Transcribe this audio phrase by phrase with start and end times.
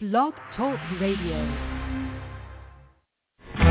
[0.00, 1.36] Blog Talk Radio.
[3.54, 3.66] I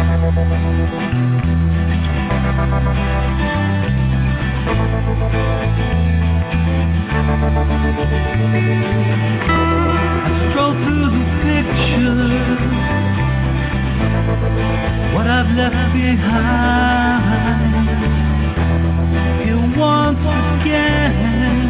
[10.51, 12.61] stroll through the pictures,
[15.15, 17.39] what I've left behind.
[19.41, 20.23] Here once
[20.61, 21.69] again.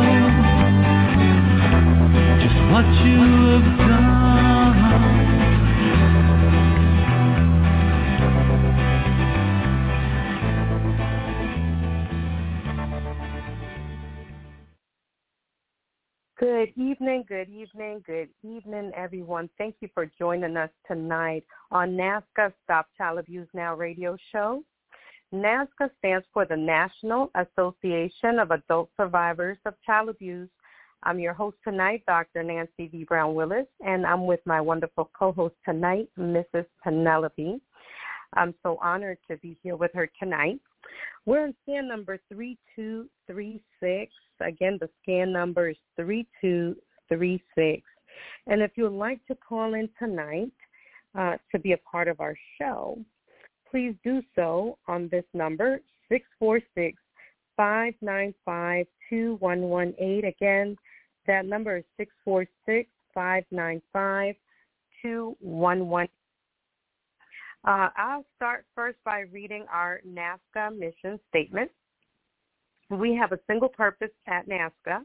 [2.71, 2.85] Good
[16.77, 19.49] evening, good evening, good evening, everyone.
[19.57, 24.63] Thank you for joining us tonight on NAASCA Stop Child Abuse Now radio show.
[25.33, 30.47] NAASCA stands for the National Association of Adult Survivors of Child Abuse.
[31.03, 32.43] I'm your host tonight, Dr.
[32.43, 33.05] Nancy V.
[33.05, 36.67] Brown Willis, and I'm with my wonderful co-host tonight, Mrs.
[36.83, 37.59] Penelope.
[38.33, 40.59] I'm so honored to be here with her tonight.
[41.25, 44.13] We're on scan number 3236.
[44.41, 47.81] Again, the scan number is 3236.
[48.45, 50.53] And if you would like to call in tonight
[51.17, 52.99] uh, to be a part of our show,
[53.71, 55.79] please do so on this number,
[56.09, 57.01] 646
[57.57, 60.25] 595 2118.
[60.25, 60.77] Again,
[61.27, 64.35] that number is 646 595
[65.01, 66.09] 2118.
[67.63, 71.69] Uh, I'll start first by reading our NAASCA mission statement.
[72.89, 75.03] We have a single purpose at NAASCA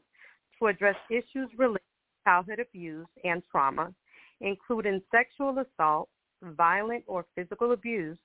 [0.58, 3.92] to address issues related to childhood abuse and trauma,
[4.40, 6.08] including sexual assault,
[6.42, 8.18] violent or physical abuse,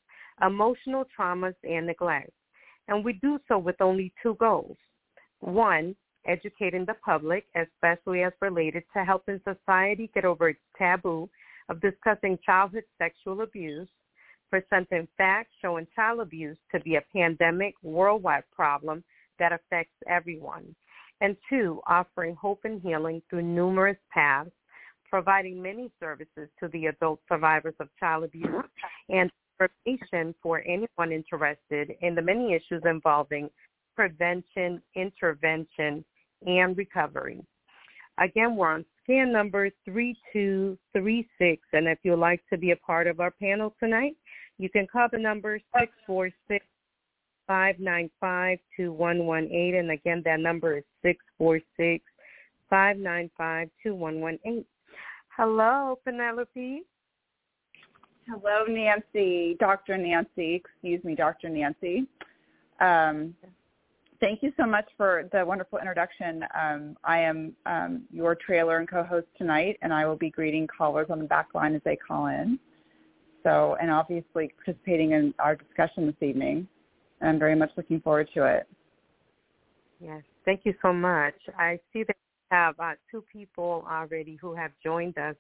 [0.46, 2.32] emotional traumas, and neglect.
[2.88, 4.78] And we do so with only two goals.
[5.42, 5.96] One,
[6.26, 11.30] educating the public, especially as related to helping society get over its taboo
[11.70, 13.88] of discussing childhood sexual abuse
[14.52, 19.04] presenting facts showing child abuse to be a pandemic worldwide problem
[19.40, 20.76] that affects everyone.
[21.22, 24.52] And two, offering hope and healing through numerous paths,
[25.10, 28.66] providing many services to the adult survivors of child abuse
[29.10, 33.50] and information for anyone interested in the many issues involving
[33.96, 36.04] prevention, intervention,
[36.46, 37.44] and recovery.
[38.18, 43.20] Again, we're on scan number 3236, and if you'd like to be a part of
[43.20, 44.16] our panel tonight,
[44.58, 46.66] you can call the number 646
[47.48, 49.76] 595 2118.
[49.76, 52.04] And again, that number is 646
[52.70, 54.66] 595 2118.
[55.36, 56.84] Hello, Penelope.
[58.28, 59.98] Hello, Nancy, Dr.
[59.98, 60.56] Nancy.
[60.56, 61.50] Excuse me, Dr.
[61.50, 62.08] Nancy.
[62.80, 63.34] Um,
[64.22, 66.46] thank you so much for the wonderful introduction.
[66.58, 71.08] Um, I am um, your trailer and co-host tonight, and I will be greeting callers
[71.10, 72.60] on the back line as they call in.
[73.44, 76.68] So, and obviously participating in our discussion this evening.
[77.20, 78.68] And I'm very much looking forward to it.
[80.00, 81.36] Yes, thank you so much.
[81.58, 85.36] I see that we have uh, two people already who have joined us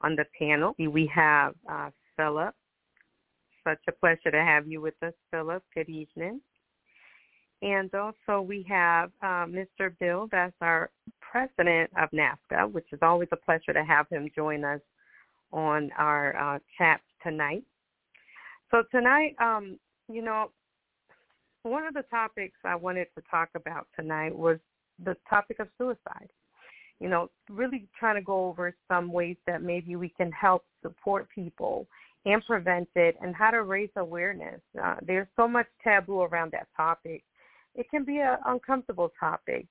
[0.00, 0.74] on the panel.
[0.78, 2.54] We have uh, Philip.
[3.64, 5.62] Such a pleasure to have you with us, Philip.
[5.74, 6.40] Good evening.
[7.62, 9.96] And also we have uh, Mr.
[9.98, 10.90] Bill, that's our
[11.20, 14.80] president of NAASCA, which is always a pleasure to have him join us
[15.52, 17.64] on our uh, chat tonight.
[18.70, 19.78] So tonight, um,
[20.08, 20.50] you know,
[21.62, 24.58] one of the topics I wanted to talk about tonight was
[25.04, 26.30] the topic of suicide.
[26.98, 31.28] You know, really trying to go over some ways that maybe we can help support
[31.34, 31.86] people
[32.26, 34.60] and prevent it and how to raise awareness.
[34.82, 37.22] Uh, there's so much taboo around that topic.
[37.80, 39.66] It can be an uncomfortable topic,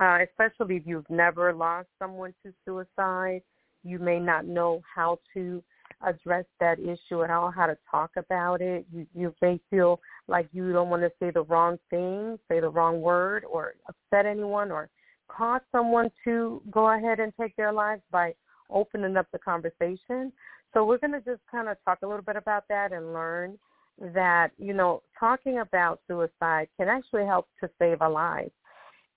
[0.00, 3.40] uh, especially if you've never lost someone to suicide.
[3.84, 5.62] You may not know how to
[6.04, 8.84] address that issue at all, how to talk about it.
[8.92, 12.68] You, you may feel like you don't want to say the wrong thing, say the
[12.68, 14.90] wrong word, or upset anyone, or
[15.28, 18.34] cause someone to go ahead and take their lives by
[18.70, 20.32] opening up the conversation.
[20.72, 23.56] So we're going to just kind of talk a little bit about that and learn
[24.00, 28.50] that, you know, talking about suicide can actually help to save a life.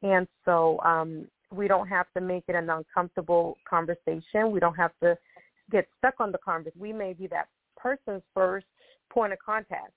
[0.03, 4.51] and so um, we don't have to make it an uncomfortable conversation.
[4.51, 5.17] We don't have to
[5.71, 6.79] get stuck on the conversation.
[6.79, 8.65] We may be that person's first
[9.09, 9.93] point of contact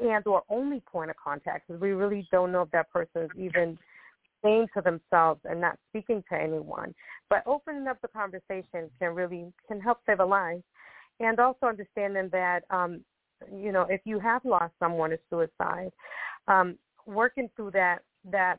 [0.00, 3.30] and or only point of contact because we really don't know if that person is
[3.36, 3.76] even
[4.42, 6.94] saying to themselves and not speaking to anyone.
[7.28, 10.62] But opening up the conversation can really can help save a life.
[11.20, 13.04] And also understanding that um,
[13.52, 15.90] you know, if you have lost someone to suicide,
[16.48, 17.98] um, working through that
[18.30, 18.58] that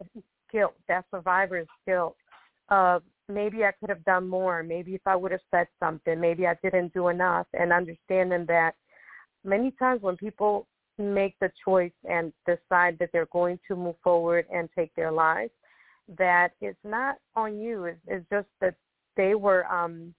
[0.52, 2.16] guilt, that survivor's guilt
[2.70, 6.46] of maybe I could have done more, maybe if I would have said something, maybe
[6.48, 8.74] I didn't do enough, and understanding that
[9.44, 10.68] many times when people
[10.98, 15.52] make the choice and decide that they're going to move forward and take their lives,
[16.18, 17.86] that it's not on you.
[17.86, 18.76] It's, it's just that
[19.18, 20.14] they were um,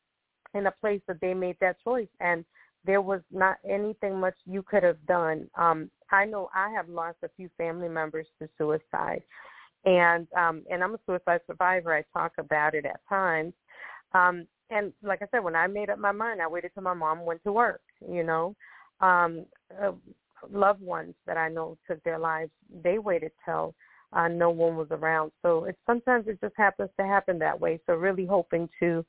[0.54, 2.44] in a place that they made that choice, and
[2.86, 5.48] there was not anything much you could have done.
[5.56, 9.22] Um, I know I have lost a few family members to suicide,
[9.84, 11.94] and um, and I'm a suicide survivor.
[11.94, 13.52] I talk about it at times.
[14.12, 16.94] Um, and like I said, when I made up my mind, I waited till my
[16.94, 17.82] mom went to work.
[18.08, 18.54] You know,
[19.00, 19.46] um,
[19.82, 19.92] uh,
[20.50, 22.50] loved ones that I know took their lives.
[22.82, 23.74] They waited till
[24.12, 25.32] uh, no one was around.
[25.42, 27.80] So it sometimes it just happens to happen that way.
[27.86, 29.04] So really hoping to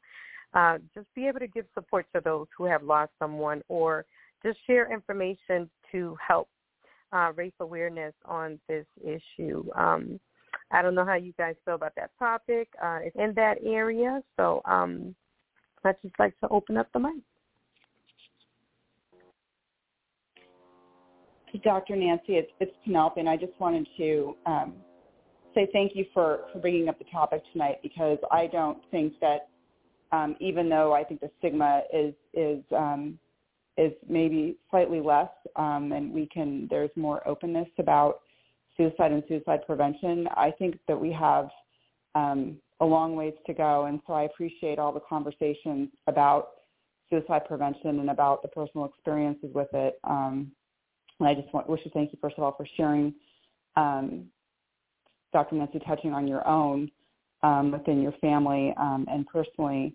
[0.54, 4.06] uh, just be able to give support to those who have lost someone or
[4.44, 6.48] just share information to help
[7.12, 9.64] uh, raise awareness on this issue.
[9.76, 10.20] Um,
[10.72, 12.70] I don't know how you guys feel about that topic.
[12.82, 15.16] Uh, it's in that area, so um,
[15.84, 17.14] I'd just like to open up the mic.
[21.64, 21.96] Dr.
[21.96, 24.74] Nancy, it's, it's Penelope, and I just wanted to um,
[25.56, 29.48] say thank you for, for bringing up the topic tonight because I don't think that
[30.12, 33.19] um, even though I think the stigma is is um,
[33.77, 38.21] is maybe slightly less, um, and we can there's more openness about
[38.75, 40.27] suicide and suicide prevention.
[40.36, 41.50] I think that we have
[42.15, 46.50] um, a long ways to go, and so I appreciate all the conversations about
[47.10, 50.00] suicide prevention and about the personal experiences with it.
[50.03, 50.51] Um,
[51.19, 53.13] and I just want, wish to thank you first of all for sharing,
[53.75, 54.25] um,
[55.33, 55.56] Dr.
[55.56, 56.92] Nancy, touching on your own
[57.44, 59.94] um, within your family um, and personally.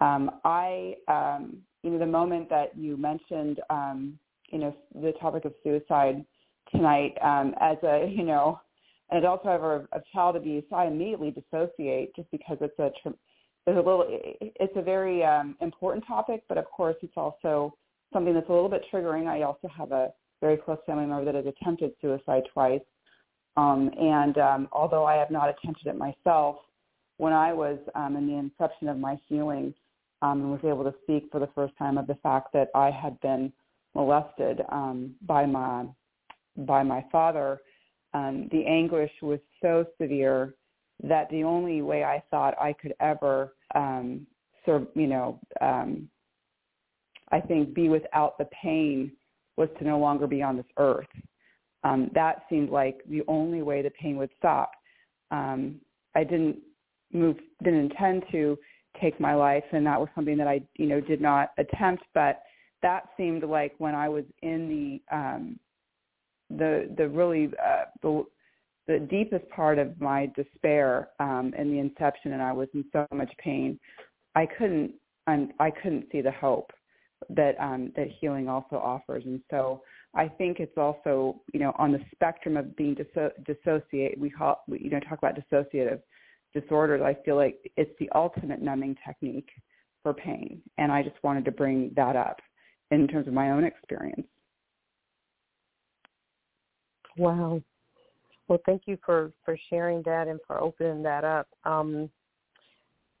[0.00, 4.18] Um, I, um, you know, the moment that you mentioned, um,
[4.50, 6.24] you know, the topic of suicide
[6.70, 8.60] tonight, um, as a, you know,
[9.10, 13.16] an adult survivor of, child abuse, I immediately dissociate just because it's a, it's
[13.66, 17.76] a little, it's a very um, important topic, but of course it's also
[18.12, 19.28] something that's a little bit triggering.
[19.28, 22.80] I also have a very close family member that has attempted suicide twice.
[23.56, 26.56] Um, and um, although I have not attempted it myself,
[27.18, 29.74] when I was um, in the inception of my healing
[30.22, 32.90] um, and was able to speak for the first time of the fact that I
[32.90, 33.52] had been
[33.94, 35.86] molested um, by my
[36.58, 37.60] by my father,
[38.14, 40.54] um, the anguish was so severe
[41.02, 44.26] that the only way I thought I could ever, um,
[44.66, 46.08] you know, um,
[47.30, 49.12] I think be without the pain
[49.56, 51.06] was to no longer be on this earth.
[51.84, 54.72] Um, that seemed like the only way the pain would stop.
[55.30, 55.76] Um,
[56.14, 56.56] I didn't
[57.12, 58.58] move, didn't intend to
[59.00, 62.04] take my life, and that was something that I, you know, did not attempt.
[62.14, 62.42] But
[62.82, 64.68] that seemed like when I was in
[65.10, 65.58] the um,
[66.50, 68.24] the the really uh, the
[68.86, 73.06] the deepest part of my despair um, in the inception, and I was in so
[73.12, 73.78] much pain.
[74.34, 74.92] I couldn't
[75.26, 76.70] I'm, I couldn't see the hope
[77.30, 79.24] that um, that healing also offers.
[79.24, 79.82] And so
[80.14, 84.18] I think it's also you know on the spectrum of being disso- dissociate.
[84.18, 86.00] We call you know talk about dissociative
[86.58, 87.02] disorders.
[87.02, 89.48] I feel like it's the ultimate numbing technique
[90.02, 92.38] for pain, and I just wanted to bring that up
[92.90, 94.26] in terms of my own experience.
[97.18, 97.62] Wow.
[98.48, 101.48] Well, thank you for for sharing that and for opening that up.
[101.64, 102.10] Um,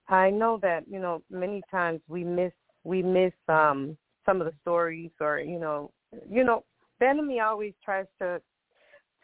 [0.08, 2.52] I know that you know many times we miss
[2.84, 5.90] we miss um some of the stories or you know
[6.28, 6.64] you know
[7.00, 8.40] the always tries to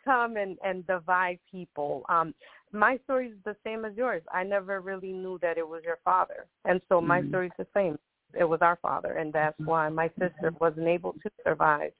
[0.05, 2.35] come and and divide people um
[2.73, 5.99] my story is the same as yours i never really knew that it was your
[6.05, 7.29] father and so my mm-hmm.
[7.29, 7.99] story is the same
[8.39, 9.71] it was our father and that's mm-hmm.
[9.71, 11.93] why my sister wasn't able to survive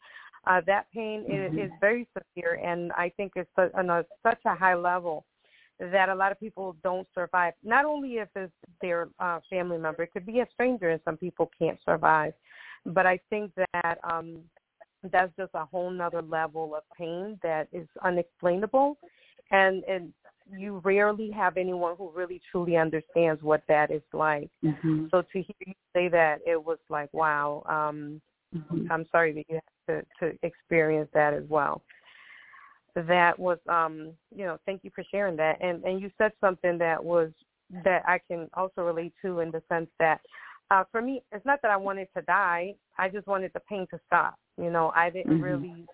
[0.47, 1.59] uh that pain mm-hmm.
[1.59, 5.25] is, is very severe and i think it's on a, such a high level
[5.91, 7.55] that a lot of people don't survive.
[7.65, 11.17] Not only if it's their uh, family member, it could be a stranger, and some
[11.17, 12.35] people can't survive.
[12.87, 14.39] But I think that um,
[15.11, 18.97] that's just a whole nother level of pain that is unexplainable,
[19.51, 20.13] and and
[20.57, 24.51] you rarely have anyone who really truly understands what that is like.
[24.65, 25.07] Mm-hmm.
[25.11, 27.63] So to hear you say that, it was like, wow.
[27.69, 28.21] Um,
[28.55, 28.91] mm-hmm.
[28.91, 31.83] I'm sorry that you had to, to experience that as well.
[32.95, 36.77] that was um you know thank you for sharing that and and you said something
[36.79, 37.31] that was
[37.85, 40.21] that I can also relate to in the sense that
[40.71, 43.87] uh for me it's not that I wanted to die I just wanted the pain
[43.91, 45.43] to stop you know I didn't Mhm.
[45.43, 45.87] really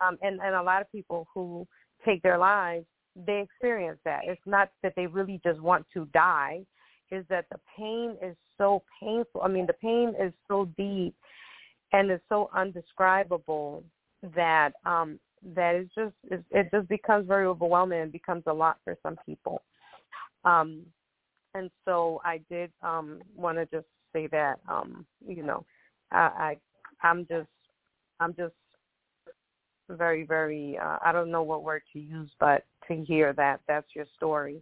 [0.00, 1.66] um and and a lot of people who
[2.04, 2.86] take their lives
[3.16, 4.20] they experience that.
[4.24, 6.62] It's not that they really just want to die
[7.10, 9.42] is that the pain is so painful.
[9.42, 11.14] I mean the pain is so deep
[11.92, 13.82] and it's so undescribable
[14.34, 15.18] that um
[15.54, 16.14] that it's just
[16.50, 19.62] it, just becomes very overwhelming and becomes a lot for some people.
[20.44, 20.86] Um
[21.54, 25.64] and so i did um want to just say that um you know
[26.12, 26.56] i
[27.02, 27.48] i i'm just
[28.20, 28.54] i'm just
[29.90, 33.88] very very uh, i don't know what word to use but to hear that that's
[33.94, 34.60] your story.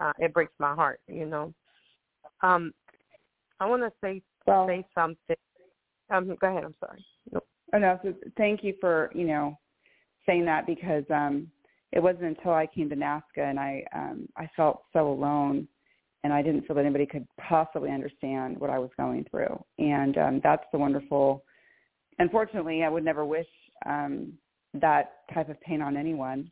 [0.00, 1.52] Uh it breaks my heart you know.
[2.42, 2.72] Um
[3.60, 5.36] i want to say Well, say something.
[6.10, 7.04] Um go ahead i'm sorry.
[7.74, 9.58] Oh no, so thank you for, you know,
[10.26, 11.48] saying that because um
[11.92, 15.68] it wasn't until I came to NAASCA and I um I felt so alone
[16.24, 19.62] and I didn't feel that anybody could possibly understand what I was going through.
[19.78, 21.44] And um that's the wonderful
[22.18, 23.48] unfortunately I would never wish
[23.86, 24.32] um
[24.74, 26.50] that type of pain on anyone.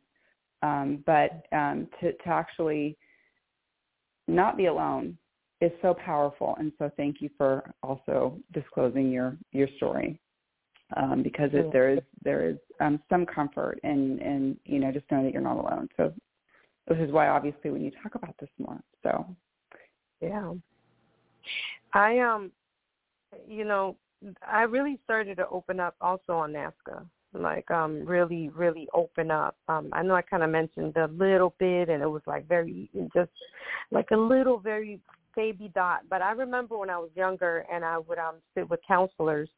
[0.61, 2.97] Um but um to to actually
[4.27, 5.17] not be alone
[5.59, 10.19] is so powerful and so thank you for also disclosing your your story
[10.97, 15.05] um, because it, there is there is um, some comfort in in you know just
[15.11, 15.87] knowing that you're not alone.
[15.97, 16.13] So
[16.87, 18.79] this is why obviously when you talk about this more.
[19.03, 19.25] So
[20.19, 20.53] Yeah.
[21.93, 22.51] I um
[23.47, 23.95] you know,
[24.45, 27.05] I really started to open up also on NAASCA.
[27.33, 29.55] Like um really, really open up.
[29.67, 33.31] Um I know I kinda mentioned a little bit and it was like very just
[33.91, 34.99] like a little very
[35.35, 36.01] baby dot.
[36.09, 39.49] But I remember when I was younger and I would um sit with counselors,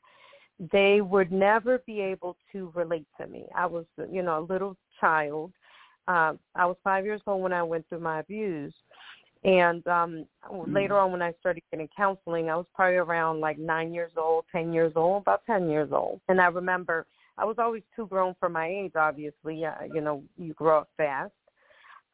[0.72, 3.46] they would never be able to relate to me.
[3.56, 5.52] I was you know, a little child.
[6.08, 8.74] Um I was five years old when I went through my abuse
[9.44, 10.26] and um
[10.68, 14.46] later on when I started getting counseling, I was probably around like nine years old,
[14.52, 16.22] ten years old, about ten years old.
[16.30, 17.06] And I remember
[17.38, 18.94] I was always too grown for my age.
[18.96, 21.34] Obviously, uh, you know, you grow up fast,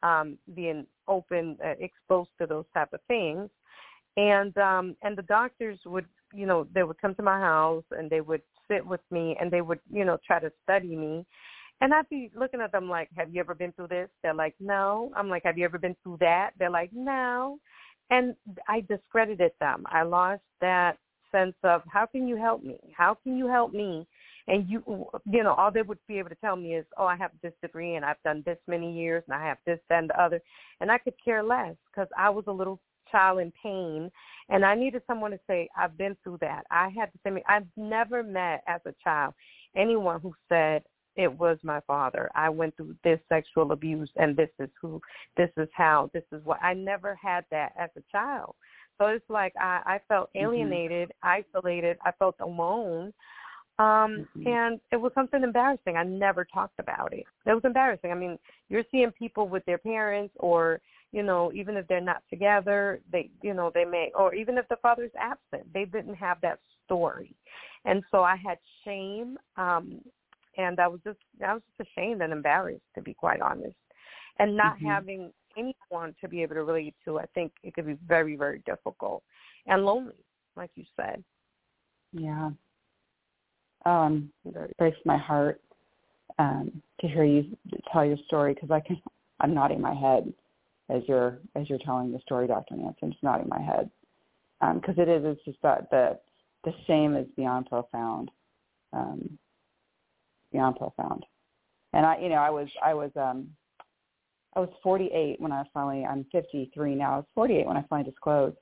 [0.02, 3.50] um, being open, uh, exposed to those type of things.
[4.16, 8.10] And um and the doctors would, you know, they would come to my house and
[8.10, 11.24] they would sit with me and they would, you know, try to study me.
[11.80, 14.10] And I'd be looking at them like, have you ever been through this?
[14.22, 15.12] They're like, no.
[15.16, 16.50] I'm like, have you ever been through that?
[16.58, 17.58] They're like, no.
[18.10, 18.34] And
[18.68, 19.84] I discredited them.
[19.86, 20.98] I lost that
[21.32, 22.78] sense of how can you help me?
[22.94, 24.06] How can you help me?
[24.48, 24.82] And you,
[25.30, 27.52] you know, all they would be able to tell me is, oh, I have this
[27.62, 30.40] degree and I've done this many years and I have this, that, and the other.
[30.80, 32.80] And I could care less because I was a little
[33.10, 34.10] child in pain
[34.48, 36.64] and I needed someone to say, I've been through that.
[36.70, 39.34] I had the same, I've never met as a child
[39.76, 40.82] anyone who said,
[41.16, 42.30] it was my father.
[42.34, 45.00] I went through this sexual abuse and this is who,
[45.36, 46.62] this is how, this is what.
[46.62, 48.54] I never had that as a child.
[48.98, 50.46] So it's like I, I felt mm-hmm.
[50.46, 51.98] alienated, isolated.
[52.04, 53.12] I felt alone.
[53.80, 54.44] Um, Mhm.
[54.46, 55.96] and it was something embarrassing.
[55.96, 57.24] I never talked about it.
[57.46, 58.10] It was embarrassing.
[58.12, 60.80] I mean, you're seeing people with their parents or,
[61.12, 64.68] you know, even if they're not together, they, you know, they may, or even if
[64.68, 67.34] the father's absent, they didn't have that story.
[67.84, 69.38] And so I had shame.
[69.56, 70.00] Um,
[70.58, 73.76] and I was just, I was just ashamed and embarrassed to be quite honest.
[74.38, 74.84] And not Mhm.
[74.84, 78.62] having anyone to be able to relate to, I think it could be very, very
[78.66, 79.22] difficult
[79.66, 80.24] and lonely,
[80.56, 81.24] like you said.
[82.12, 82.50] yeah,
[83.86, 85.60] um, Very- breaks my heart
[86.38, 87.56] um, to hear you
[87.92, 89.00] tell your story because I can
[89.40, 90.32] I'm nodding my head
[90.88, 92.76] as you're as you're telling the story, Dr.
[92.76, 92.98] Nancy.
[93.02, 93.90] I'm just nodding my head
[94.74, 96.18] because it is it's just that the
[96.64, 98.30] the shame is beyond profound,
[98.92, 99.38] um,
[100.52, 101.24] beyond profound.
[101.94, 103.48] And I, you know, I was I was um
[104.54, 107.14] I was 48 when I finally I'm 53 now.
[107.14, 108.56] I was 48 when I finally disclosed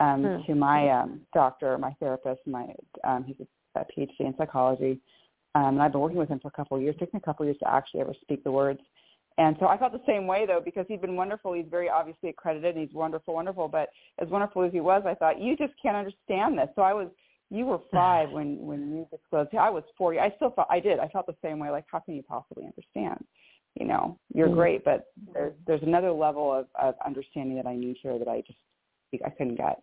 [0.00, 0.42] um, Hmm.
[0.46, 5.00] to my um, doctor, my therapist, my um, he's a, a PhD in psychology,
[5.54, 6.94] um, and I've been working with him for a couple of years.
[6.96, 8.80] It took me a couple of years to actually ever speak the words.
[9.38, 11.54] And so I felt the same way though, because he's been wonderful.
[11.54, 13.68] He's very obviously accredited, and he's wonderful, wonderful.
[13.68, 13.88] But
[14.18, 16.68] as wonderful as he was, I thought you just can't understand this.
[16.76, 17.08] So I was,
[17.50, 19.54] you were five when when you disclosed.
[19.54, 20.18] I was forty.
[20.18, 20.98] I still felt I did.
[20.98, 21.70] I felt the same way.
[21.70, 23.24] Like how can you possibly understand?
[23.74, 24.54] You know, you're Mhm.
[24.54, 28.42] great, but there's there's another level of, of understanding that I need here that I
[28.42, 28.58] just
[29.24, 29.80] I couldn't get,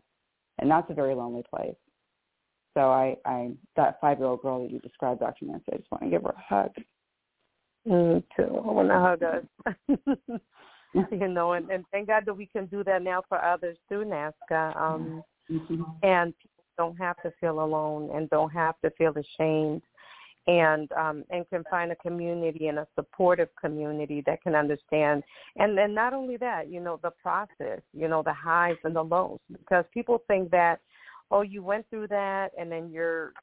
[0.60, 1.76] and that's a very lonely place.
[2.80, 5.48] So I, I that five year old girl that you described, Dr.
[5.48, 6.72] Nancy, I just want to give her a hug.
[7.86, 8.64] Me too.
[8.64, 10.40] I want to hug us.
[11.12, 14.06] you know, and, and thank God that we can do that now for others through
[14.06, 14.80] NAASCA.
[14.80, 15.82] Um, Mm-hmm.
[16.04, 19.82] and people don't have to feel alone and don't have to feel ashamed.
[20.46, 25.24] and um, and can find a community and a supportive community that can understand.
[25.58, 29.04] And then not only that, you know, the process, you know, the highs and the
[29.04, 30.82] lows, because people think that
[31.32, 33.34] oh, you went through that and then you're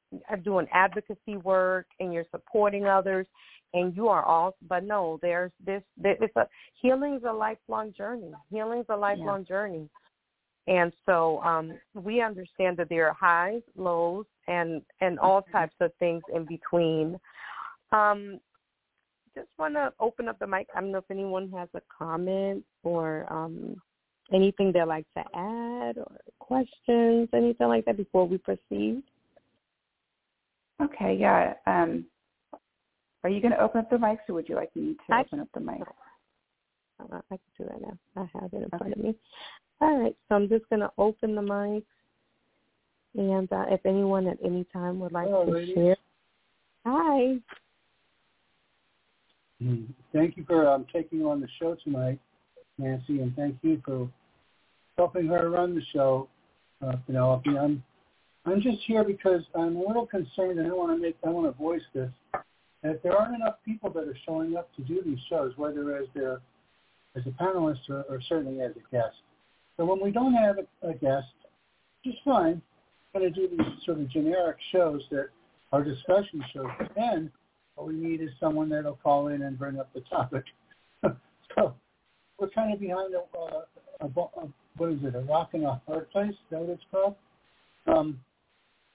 [0.45, 3.26] doing advocacy work and you're supporting others
[3.75, 6.47] and you are all but no, there's this there, it's a
[6.81, 8.33] healing's a lifelong journey.
[8.50, 9.55] Healing's a lifelong yeah.
[9.55, 9.88] journey.
[10.69, 15.52] And so um, we understand that there are highs, lows, and and all mm-hmm.
[15.52, 17.19] types of things in between.
[17.93, 18.40] Um,
[19.35, 20.66] just want to open up the mic.
[20.75, 23.76] I don't know if anyone has a comment or um,
[24.33, 29.02] anything they'd like to add or questions, anything like that before we proceed.
[30.83, 31.54] Okay, yeah.
[31.66, 32.04] Um,
[33.25, 35.21] are you going to open up the mics or would you like me to I,
[35.21, 35.80] open up the mic?
[37.00, 37.99] Uh, I can do that now.
[38.16, 38.78] I have it in okay.
[38.78, 39.14] front of me.
[39.80, 41.85] All right, so I'm just going to open the mic,
[43.14, 45.75] and uh, if anyone at any time would like Hello, to ladies.
[45.75, 45.97] share.
[46.87, 47.37] Hi.
[49.62, 49.85] Hmm.
[50.14, 52.21] Thank you for um, taking on the show tonight,
[52.78, 54.09] Nancy, and thank you for
[54.97, 56.28] helping her run the show,
[56.87, 57.56] uh, Penelope.
[57.56, 57.83] I'm
[58.45, 61.47] I'm just here because I'm a little concerned, and I want to make I want
[61.47, 62.11] to voice this
[62.83, 66.06] that there aren't enough people that are showing up to do these shows, whether as
[66.14, 66.40] their
[67.16, 69.16] as a panelist or, or certainly as a guest.
[69.76, 71.26] So when we don't have a, a guest,
[72.04, 72.62] just fine.
[73.14, 75.28] I'm going to do these sort of generic shows that
[75.73, 76.68] are discussion shows.
[76.95, 77.30] Then
[77.75, 80.45] what we need is someone that'll call in and bring up the topic.
[81.02, 81.75] so
[82.38, 83.62] we're kind of behind a, uh,
[84.00, 86.31] a, a, what is it, a rock and a hard place?
[86.31, 87.14] Is that what it's called?
[87.87, 88.21] Um,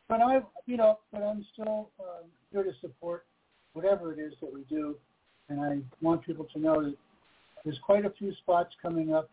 [0.08, 3.26] but I, you know, but I'm still um, here to support
[3.74, 4.96] whatever it is that we do,
[5.50, 6.96] and I want people to know that
[7.64, 9.30] there's quite a few spots coming up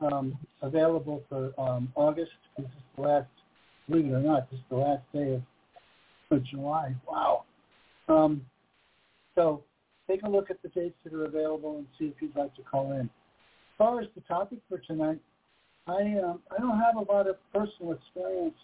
[0.00, 2.30] um, available for um, August.
[2.56, 3.28] This is the last,
[3.88, 5.42] believe it or not, this is the last day of,
[6.30, 6.94] of July.
[7.08, 7.44] Wow.
[8.08, 8.42] Um,
[9.34, 9.62] so
[10.08, 12.62] take a look at the dates that are available and see if you'd like to
[12.62, 13.02] call in.
[13.02, 15.20] As far as the topic for tonight,
[15.86, 18.56] I um, I don't have a lot of personal experience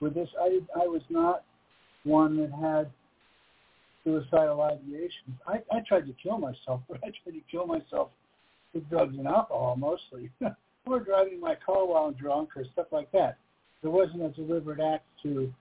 [0.00, 0.28] with this.
[0.40, 1.44] I I was not
[2.04, 2.90] one that had
[4.04, 5.34] suicidal ideations.
[5.48, 8.10] I, I tried to kill myself, but I tried to kill myself
[8.72, 10.30] with drugs and alcohol mostly,
[10.86, 13.38] or driving my car while I'm drunk or stuff like that.
[13.82, 15.52] There wasn't a deliberate act to,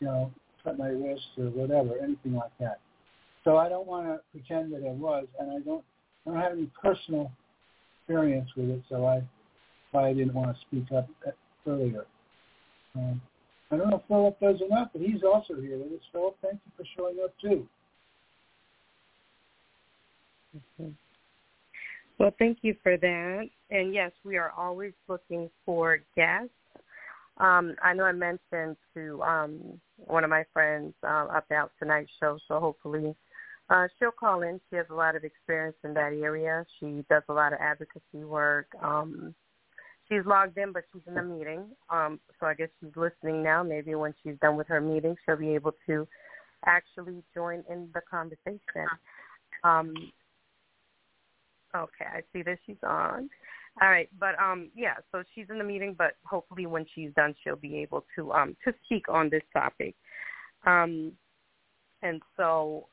[0.00, 0.32] you know,
[0.64, 2.80] cut my wrist or whatever, anything like that.
[3.44, 5.84] So I don't want to pretend that I was, and I don't,
[6.26, 7.32] I don't have any personal
[8.00, 9.22] experience with it, so I,
[9.90, 11.08] why I didn't want to speak up
[11.66, 12.04] earlier.
[12.94, 13.20] Um,
[13.70, 16.06] I don't know if Philip does enough, but he's also here with us.
[16.12, 17.66] Philip, thank you for showing up too.
[20.78, 20.92] Okay.
[22.18, 23.48] Well, thank you for that.
[23.70, 26.50] And yes, we are always looking for guests.
[27.38, 32.38] Um, I know I mentioned to um, one of my friends uh, about tonight's show,
[32.46, 33.16] so hopefully
[33.72, 34.60] uh, she'll call in.
[34.68, 36.64] She has a lot of experience in that area.
[36.78, 38.66] She does a lot of advocacy work.
[38.82, 39.34] Um,
[40.08, 41.64] she's logged in, but she's in a meeting.
[41.88, 43.62] Um, so I guess she's listening now.
[43.62, 46.06] Maybe when she's done with her meeting, she'll be able to
[46.66, 48.60] actually join in the conversation.
[49.64, 49.94] Um,
[51.74, 53.30] okay, I see that she's on.
[53.80, 57.34] All right, but um, yeah, so she's in the meeting, but hopefully when she's done,
[57.42, 59.94] she'll be able to um to speak on this topic.
[60.66, 61.12] Um,
[62.02, 62.88] and so,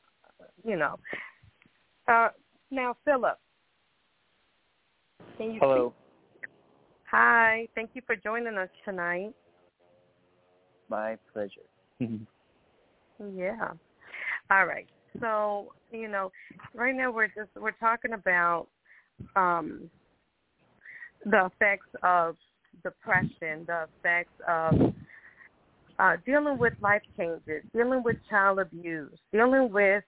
[0.64, 0.98] you know,
[2.08, 2.28] uh,
[2.70, 3.38] now Philip,
[5.36, 5.92] can you Hello.
[5.92, 6.48] Speak?
[7.10, 9.32] Hi, thank you for joining us tonight.
[10.88, 11.50] My pleasure.
[12.00, 13.70] yeah.
[14.50, 14.86] All right.
[15.20, 16.30] So, you know,
[16.74, 18.68] right now we're just we're talking about
[19.36, 19.90] um
[21.24, 22.36] the effects of
[22.82, 24.92] depression, the effects of
[25.98, 30.02] uh, dealing with life changes, dealing with child abuse, dealing with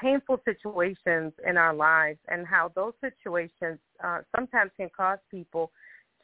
[0.00, 5.70] painful situations in our lives, and how those situations uh, sometimes can cause people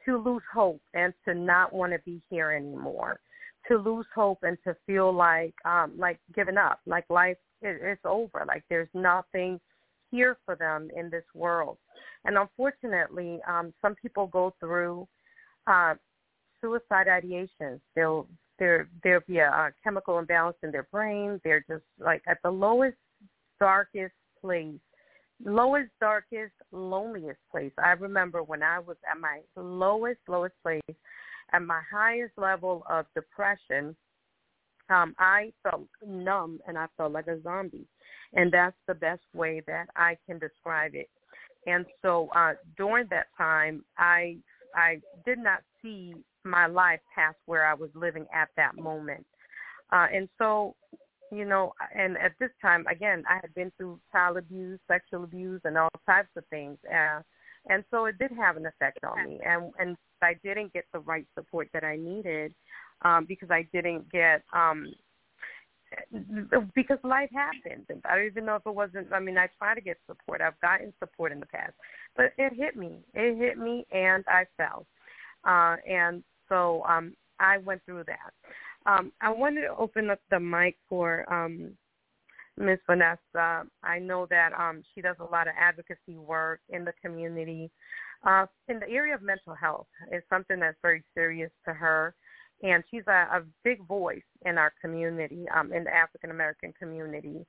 [0.04, 3.20] to lose hope and to not want to be here anymore,
[3.68, 8.00] to lose hope and to feel like um, like giving up, like life is it's
[8.04, 9.58] over, like there's nothing
[10.10, 11.78] here for them in this world.
[12.24, 15.06] And unfortunately, um, some people go through
[15.66, 15.94] uh,
[16.60, 17.80] suicide ideations.
[17.96, 18.26] They'll
[18.58, 21.40] there there'll be a, a chemical imbalance in their brain.
[21.44, 22.96] They're just like at the lowest,
[23.60, 24.78] darkest place
[25.44, 27.72] lowest, darkest, loneliest place.
[27.82, 30.80] I remember when I was at my lowest, lowest place,
[31.52, 33.96] at my highest level of depression,
[34.90, 37.86] um, I felt numb and I felt like a zombie.
[38.34, 41.08] And that's the best way that I can describe it.
[41.66, 44.36] And so uh, during that time, I
[44.74, 46.14] I did not see
[46.44, 49.24] my life past where I was living at that moment.
[49.92, 50.74] Uh, and so
[51.36, 55.60] you know, and at this time, again, I had been through child abuse, sexual abuse,
[55.64, 57.20] and all types of things, uh,
[57.68, 59.40] and so it did have an effect on me.
[59.44, 62.54] And and I didn't get the right support that I needed
[63.02, 64.92] um, because I didn't get um,
[66.74, 67.86] because life happens.
[68.04, 69.12] I don't even know if it wasn't.
[69.12, 70.40] I mean, I try to get support.
[70.40, 71.72] I've gotten support in the past,
[72.16, 72.98] but it hit me.
[73.14, 74.86] It hit me, and I fell.
[75.44, 78.32] Uh, and so um, I went through that.
[78.86, 81.72] Um, I wanted to open up the mic for um,
[82.58, 83.66] Miss Vanessa.
[83.82, 87.70] I know that um, she does a lot of advocacy work in the community.
[88.26, 92.14] Uh, in the area of mental health is something that's very serious to her,
[92.62, 97.44] and she's a, a big voice in our community, um, in the African American community,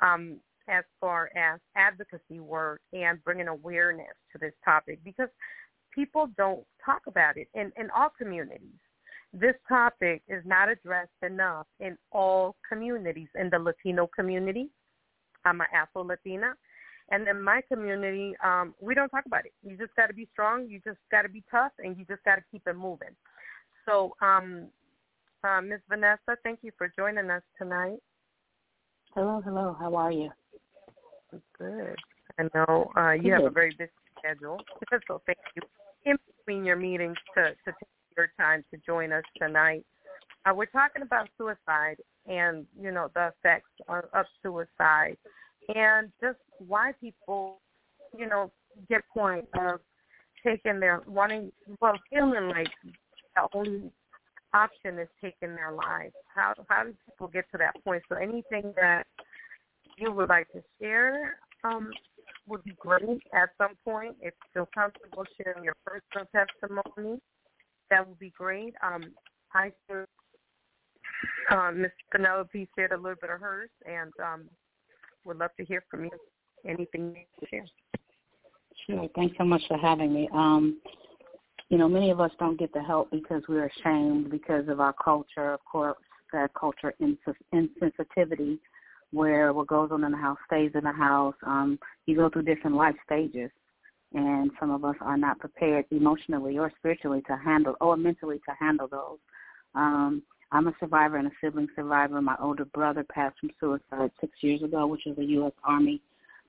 [0.00, 5.28] um, as far as advocacy work and bringing awareness to this topic because
[5.94, 8.78] people don't talk about it in, in all communities
[9.32, 13.28] this topic is not addressed enough in all communities.
[13.34, 14.70] In the Latino community,
[15.44, 16.54] I'm an Afro Latina,
[17.10, 19.52] and in my community, um, we don't talk about it.
[19.62, 20.66] You just got to be strong.
[20.68, 23.14] You just got to be tough, and you just got to keep it moving.
[23.86, 24.66] So, um,
[25.44, 25.80] uh, Ms.
[25.88, 27.98] Vanessa, thank you for joining us tonight.
[29.14, 29.76] Hello, hello.
[29.78, 30.30] How are you?
[31.58, 31.96] Good.
[32.38, 34.58] I know uh, you have a very busy schedule,
[35.08, 35.62] so thank you
[36.04, 39.86] in between your meetings to, to take your time to join us tonight.
[40.44, 45.16] Uh, we're talking about suicide and you know the effects of, suicide,
[45.74, 47.60] and just why people,
[48.16, 48.50] you know,
[48.88, 49.80] get point of
[50.44, 52.68] taking their wanting, well, feeling like
[53.34, 53.90] the only
[54.52, 56.14] option is taking their lives.
[56.34, 58.02] How how do people get to that point?
[58.08, 59.04] So anything that
[59.96, 61.90] you would like to share um,
[62.46, 64.16] would be great at some point.
[64.20, 67.20] If you feel comfortable sharing your personal testimony,
[67.90, 68.74] that would be great.
[68.82, 69.12] Um,
[69.54, 70.06] I heard
[71.50, 71.90] uh, Ms.
[72.12, 74.44] Penelope shared a little bit of hers, and um,
[75.24, 76.10] would love to hear from you.
[76.66, 77.66] Anything you can share.
[78.86, 79.08] Sure.
[79.14, 80.28] Thanks so much for having me.
[80.32, 80.80] Um,
[81.68, 84.94] you know, many of us don't get the help because we're ashamed because of our
[84.94, 85.96] culture, of course,
[86.32, 88.58] that culture insensitivity,
[89.12, 91.34] where what goes on in the house stays in the house.
[91.46, 93.50] Um, you go through different life stages
[94.14, 98.54] and some of us are not prepared emotionally or spiritually to handle or mentally to
[98.58, 99.18] handle those.
[99.74, 102.20] Um, I'm a survivor and a sibling survivor.
[102.22, 105.52] My older brother passed from suicide six years ago, which is a U.S.
[105.62, 106.00] Army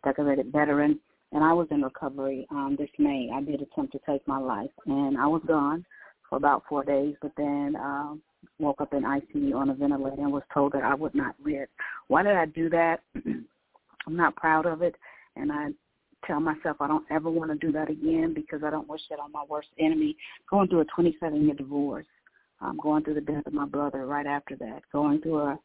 [0.06, 1.00] decorated veteran,
[1.34, 3.30] and I was in recovery um, this May.
[3.34, 5.86] I did attempt to take my life, and I was gone
[6.30, 8.22] for about four days, but then um,
[8.58, 11.68] woke up in ICU on a ventilator and was told that I would not live.
[12.08, 13.02] Why did I do that?
[13.16, 14.96] I'm not proud of it,
[15.36, 15.68] and I
[16.26, 19.20] tell myself I don't ever want to do that again because I don't wish that
[19.20, 20.16] on my worst enemy.
[20.50, 22.06] Going through a 27 year divorce,
[22.62, 25.60] um, going through the death of my brother right after that, going through a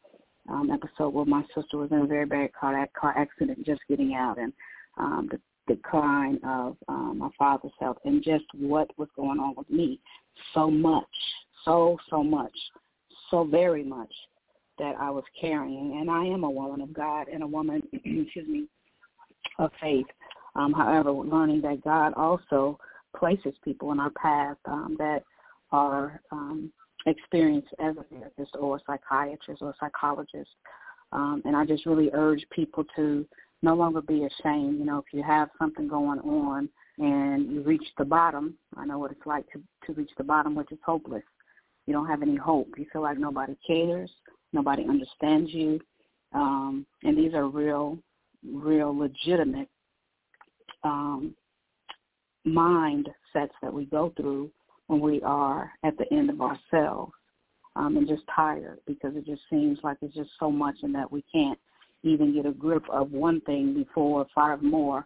[0.49, 4.13] um, episode where my sister was in a very bad car car accident, just getting
[4.13, 4.53] out, and
[4.97, 5.39] um, the
[5.73, 9.99] decline of um, my father's health, and just what was going on with me.
[10.53, 11.03] So much,
[11.63, 12.53] so so much,
[13.31, 14.13] so very much
[14.77, 18.47] that I was carrying, and I am a woman of God and a woman, excuse
[18.47, 18.67] me,
[19.59, 20.05] of faith.
[20.55, 22.79] Um, however, learning that God also
[23.17, 25.23] places people in our path um, that
[25.71, 26.71] are um,
[27.05, 30.49] experienced as a therapist or a psychiatrist or a psychologist.
[31.11, 33.25] Um, and I just really urge people to
[33.61, 34.79] no longer be ashamed.
[34.79, 38.99] You know, if you have something going on and you reach the bottom, I know
[38.99, 41.23] what it's like to, to reach the bottom, which is hopeless.
[41.85, 42.69] You don't have any hope.
[42.77, 44.09] You feel like nobody cares,
[44.53, 45.79] nobody understands you.
[46.33, 47.97] Um, and these are real,
[48.43, 49.69] real legitimate
[50.85, 51.35] um,
[52.45, 54.49] mind sets that we go through
[54.87, 57.11] when we are at the end of ourselves
[57.75, 61.11] um, and just tired because it just seems like it's just so much and that
[61.11, 61.59] we can't
[62.03, 65.05] even get a grip of one thing before five more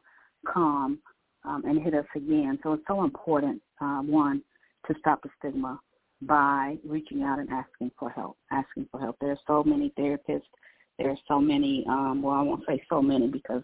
[0.52, 1.00] come
[1.46, 2.60] um, and hit us again.
[2.62, 4.44] So it's so important, uh, one,
[4.88, 5.80] to stop the stigma
[6.22, 9.16] by reaching out and asking for help, asking for help.
[9.22, 10.42] There are so many therapists.
[10.98, 13.64] There are so many, um, well, I won't say so many because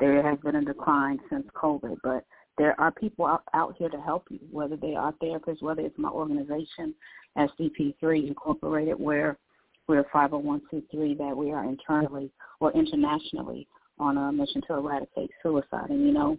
[0.00, 2.24] there has been a decline since COVID, but
[2.56, 5.98] there are people out, out here to help you, whether they are therapists, whether it's
[5.98, 6.94] my organization,
[7.36, 9.38] SDP3 Incorporated, where
[9.86, 12.30] we're a 501c3 that we are internally
[12.60, 13.66] or internationally
[13.98, 15.90] on a mission to eradicate suicide.
[15.90, 16.36] And, you know,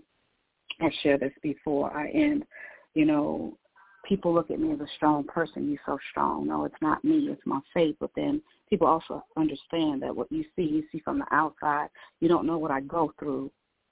[0.82, 2.46] I've shared this before I end,
[2.94, 3.58] you know,
[4.06, 5.70] people look at me as a strong person.
[5.70, 6.48] You're so strong.
[6.48, 7.28] No, it's not me.
[7.30, 7.96] It's my faith.
[8.00, 11.90] But then people also understand that what you see, you see from the outside.
[12.20, 13.52] You don't know what I go through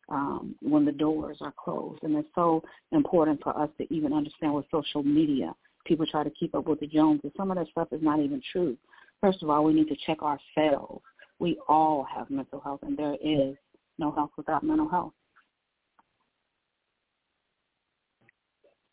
[0.09, 2.03] um, when the doors are closed.
[2.03, 5.53] And it's so important for us to even understand with social media.
[5.85, 7.31] People try to keep up with the Joneses.
[7.37, 8.77] Some of that stuff is not even true.
[9.21, 11.01] First of all, we need to check ourselves
[11.39, 13.55] We all have mental health, and there is
[13.97, 15.13] no health without mental health.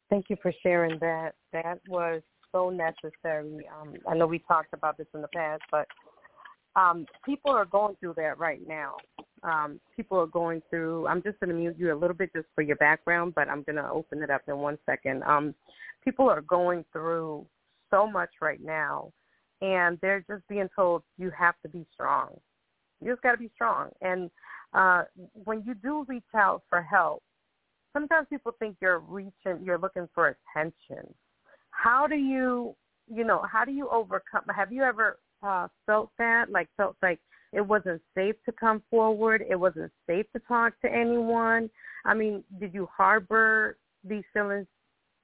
[0.09, 1.35] Thank you for sharing that.
[1.53, 2.23] That was
[2.55, 3.67] so necessary.
[3.81, 5.87] Um, I know we talked about this in the past, but
[6.77, 8.97] um, people are going through that right now.
[9.43, 11.07] Um, people are going through.
[11.07, 13.63] I'm just going to mute you a little bit just for your background, but I'm
[13.63, 15.23] going to open it up in one second.
[15.25, 15.55] Um,
[16.05, 17.45] people are going through
[17.91, 19.13] so much right now,
[19.61, 22.31] and they're just being told you have to be strong.
[23.01, 23.91] You just got to be strong.
[24.01, 24.31] And
[24.73, 25.05] uh,
[25.45, 27.23] when you do reach out for help,
[27.93, 31.15] sometimes people think you're reaching, you're looking for attention.
[31.75, 32.75] How do you,
[33.13, 34.43] you know, how do you overcome?
[34.55, 37.21] Have you ever uh, felt that, like felt like
[37.53, 41.69] it wasn't safe to come forward, it wasn't safe to talk to anyone?
[42.05, 44.67] I mean, did you harbor these feelings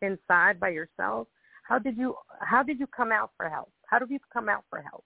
[0.02, 1.28] inside by yourself?
[1.62, 3.70] How did you how did you come out for help?
[3.86, 5.04] How do you come out for help?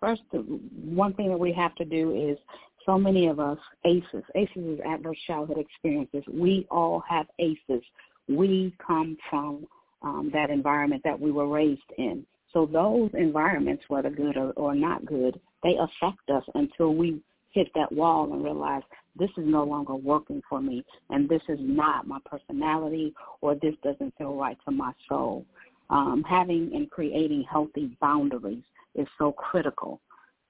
[0.00, 2.38] First, one thing that we have to do is
[2.86, 4.24] so many of us ACEs.
[4.34, 6.22] ACEs is adverse childhood experiences.
[6.32, 7.82] We all have ACEs.
[8.28, 9.66] We come from
[10.02, 12.24] um, that environment that we were raised in.
[12.52, 17.68] So those environments, whether good or, or not good, they affect us until we hit
[17.74, 18.82] that wall and realize
[19.16, 23.74] this is no longer working for me and this is not my personality or this
[23.82, 25.44] doesn't feel right to my soul.
[25.90, 28.62] Um, having and creating healthy boundaries
[28.94, 30.00] is so critical.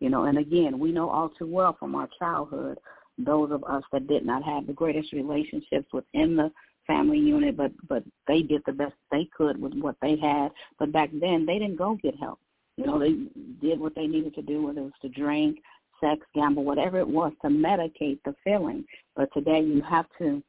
[0.00, 2.78] You know, and again, we know all too well from our childhood,
[3.18, 6.52] those of us that did not have the greatest relationships within the
[6.88, 10.48] family unit, but but they did the best they could with what they had.
[10.80, 12.40] But back then, they didn't go get help.
[12.76, 13.14] You know, they
[13.60, 15.58] did what they needed to do, whether it was to drink,
[16.00, 18.84] sex, gamble, whatever it was, to medicate the feeling.
[19.14, 20.42] But today, you have to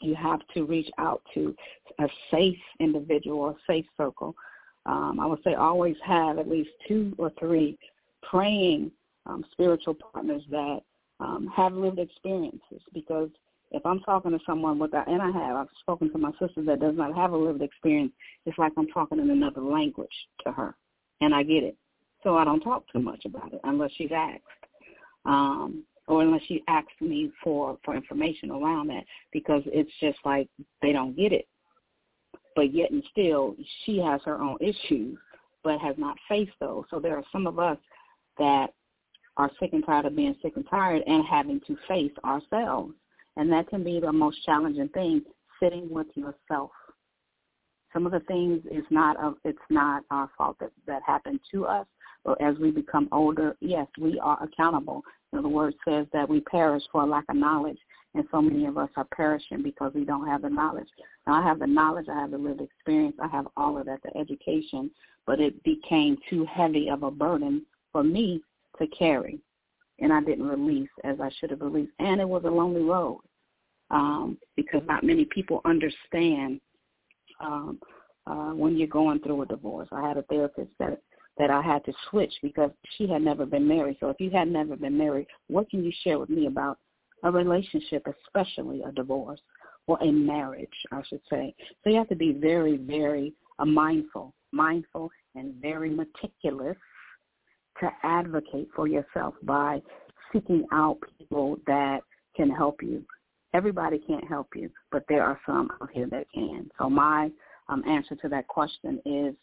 [0.00, 1.54] you have to reach out to
[1.98, 4.34] a safe individual, a safe circle.
[4.86, 7.78] Um, I would say always have at least two or three
[8.22, 8.90] praying
[9.26, 10.80] um, spiritual partners that
[11.20, 13.30] um, have lived experiences because
[13.72, 16.80] if I'm talking to someone without, and I have, I've spoken to my sister that
[16.80, 18.12] does not have a lived experience,
[18.44, 20.08] it's like I'm talking in another language
[20.44, 20.74] to her,
[21.20, 21.76] and I get it.
[22.22, 24.42] So I don't talk too much about it unless she's asked,
[25.24, 30.48] um, or unless she asks me for for information around that, because it's just like
[30.82, 31.48] they don't get it.
[32.54, 35.18] But yet and still, she has her own issues,
[35.64, 36.84] but has not faced those.
[36.90, 37.78] So there are some of us
[38.38, 38.74] that
[39.38, 42.92] are sick and tired of being sick and tired and having to face ourselves.
[43.36, 45.22] And that can be the most challenging thing,
[45.60, 46.70] sitting with yourself.
[47.92, 51.66] Some of the things is not of it's not our fault that that happened to
[51.66, 51.86] us,
[52.24, 55.02] but as we become older, yes, we are accountable.
[55.32, 57.78] You know, the word says that we perish for a lack of knowledge,
[58.14, 60.88] and so many of us are perishing because we don't have the knowledge.
[61.26, 64.02] Now, I have the knowledge, I have the lived experience, I have all of that,
[64.02, 64.90] the education,
[65.26, 68.42] but it became too heavy of a burden for me
[68.78, 69.38] to carry,
[69.98, 71.92] and I didn't release as I should have released.
[71.98, 73.20] And it was a lonely road
[73.90, 76.60] um, because not many people understand
[77.40, 77.78] um,
[78.26, 79.88] uh, when you're going through a divorce.
[79.92, 81.00] I had a therapist that
[81.38, 83.96] that I had to switch because she had never been married.
[84.00, 86.78] So if you had never been married, what can you share with me about
[87.22, 89.40] a relationship, especially a divorce
[89.86, 91.54] or a marriage, I should say.
[91.82, 96.76] So you have to be very, very uh, mindful, mindful and very meticulous
[97.82, 99.82] to advocate for yourself by
[100.32, 102.00] seeking out people that
[102.34, 103.04] can help you.
[103.54, 106.70] Everybody can't help you, but there are some out here that can.
[106.78, 107.30] So my
[107.68, 109.34] um, answer to that question is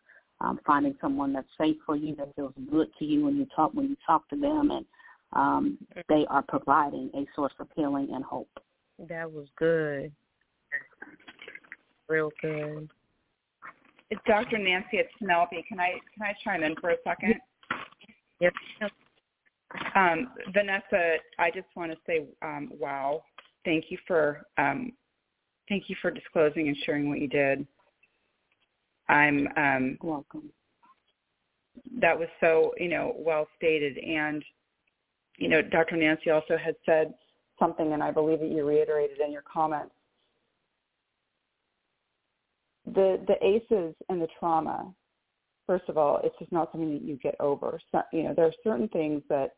[0.41, 3.73] um, finding someone that's safe for you, that feels good to you when you talk
[3.73, 4.85] when you talk to them, and
[5.33, 8.49] um, they are providing a source of healing and hope.
[9.09, 10.11] That was good.
[12.07, 12.89] Real good.
[14.09, 14.57] It's Dr.
[14.57, 15.63] Nancy at Penelope.
[15.67, 17.35] Can I can I chime in for a second?
[18.39, 18.53] Yes.
[19.95, 23.23] Um, Vanessa, I just want to say, um, wow,
[23.65, 24.93] thank you for um,
[25.67, 27.67] thank you for disclosing and sharing what you did.
[29.09, 30.51] I'm um, welcome.
[31.99, 34.43] That was so you know well stated, and
[35.37, 35.97] you know Dr.
[35.97, 37.13] Nancy also had said
[37.59, 39.93] something, and I believe that you reiterated in your comments.
[42.85, 44.93] The the ACEs and the trauma
[45.69, 47.79] first of all, it's just not something that you get over.
[47.91, 49.51] So, you know, there are certain things that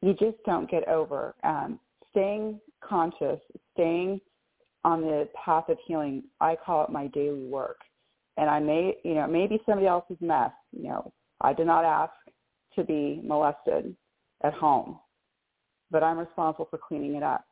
[0.00, 1.36] you just don't get over.
[1.44, 1.78] Um,
[2.10, 3.38] staying conscious,
[3.74, 4.20] staying
[4.84, 7.78] on the path of healing, I call it my daily work.
[8.38, 10.50] And I may, you know, maybe somebody else's mess.
[10.72, 12.12] You know, I did not ask
[12.74, 13.94] to be molested
[14.42, 14.98] at home,
[15.92, 17.44] but I'm responsible for cleaning it up.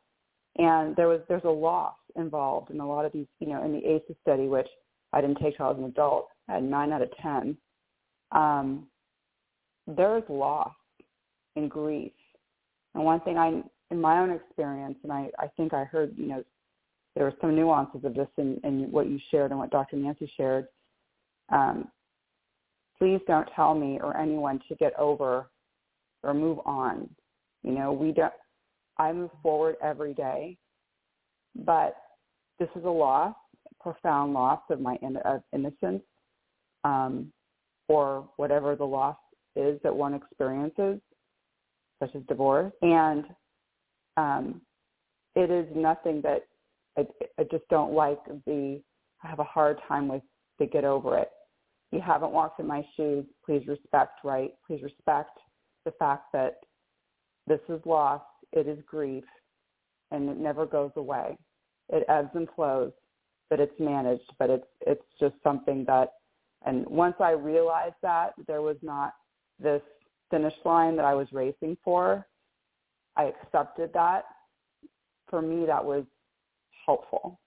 [0.56, 3.70] And there was there's a loss involved in a lot of these, you know, in
[3.70, 4.66] the ACEs study, which
[5.12, 6.28] I didn't take till I was an adult.
[6.48, 7.56] I had nine out of ten.
[8.32, 8.86] Um,
[9.86, 10.72] there's loss
[11.56, 12.12] and grief.
[12.94, 16.26] And one thing I, in my own experience, and I, I think I heard, you
[16.26, 16.44] know,
[17.14, 19.96] there were some nuances of this in, in what you shared and what Dr.
[19.96, 20.66] Nancy shared.
[21.50, 21.88] Um,
[22.98, 25.50] please don't tell me or anyone to get over
[26.22, 27.08] or move on.
[27.62, 28.32] You know, we don't.
[28.98, 30.56] I move forward every day,
[31.64, 31.96] but
[32.58, 33.34] this is a loss,
[33.80, 36.02] profound loss of my in, of innocence,
[36.84, 37.32] um,
[37.88, 39.16] or whatever the loss
[39.56, 41.00] is that one experiences,
[42.00, 43.24] such as divorce, and
[44.16, 44.60] um,
[45.34, 46.46] it is nothing that
[46.96, 47.06] I,
[47.38, 48.80] I just don't like the.
[49.22, 50.22] I have a hard time with
[50.60, 51.30] to get over it.
[51.92, 53.24] You haven't walked in my shoes.
[53.44, 54.52] Please respect, right?
[54.66, 55.38] Please respect
[55.84, 56.56] the fact that
[57.46, 59.24] this is loss, it is grief,
[60.10, 61.36] and it never goes away.
[61.88, 62.92] It ebbs and flows,
[63.50, 64.32] but it's managed.
[64.38, 66.12] But it's it's just something that,
[66.64, 69.14] and once I realized that there was not
[69.58, 69.82] this
[70.30, 72.26] finish line that I was racing for,
[73.16, 74.24] I accepted that.
[75.28, 76.04] For me, that was
[76.86, 77.38] helpful.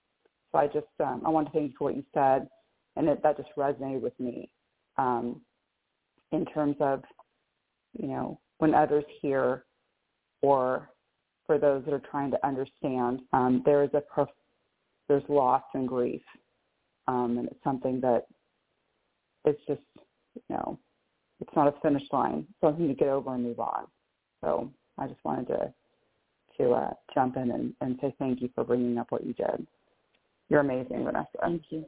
[0.51, 2.47] So I just um, I want to thank you for what you said,
[2.95, 4.49] and it, that just resonated with me
[4.97, 5.41] um,
[6.31, 7.01] in terms of
[7.97, 9.65] you know when others hear
[10.41, 10.89] or
[11.45, 14.29] for those that are trying to understand, um, there is a prof-
[15.07, 16.21] there's loss and grief,
[17.07, 18.25] um, and it's something that
[19.45, 19.81] it's just
[20.35, 20.79] you know
[21.39, 23.85] it's not a finish line, something to get over and move on.
[24.41, 25.73] So I just wanted to
[26.59, 29.65] to uh, jump in and, and say thank you for bringing up what you did.
[30.49, 31.27] You're amazing, Vanessa.
[31.41, 31.85] Thank you.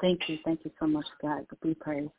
[0.00, 0.38] Thank you.
[0.44, 1.44] Thank you so much, God.
[1.62, 2.10] Be praised.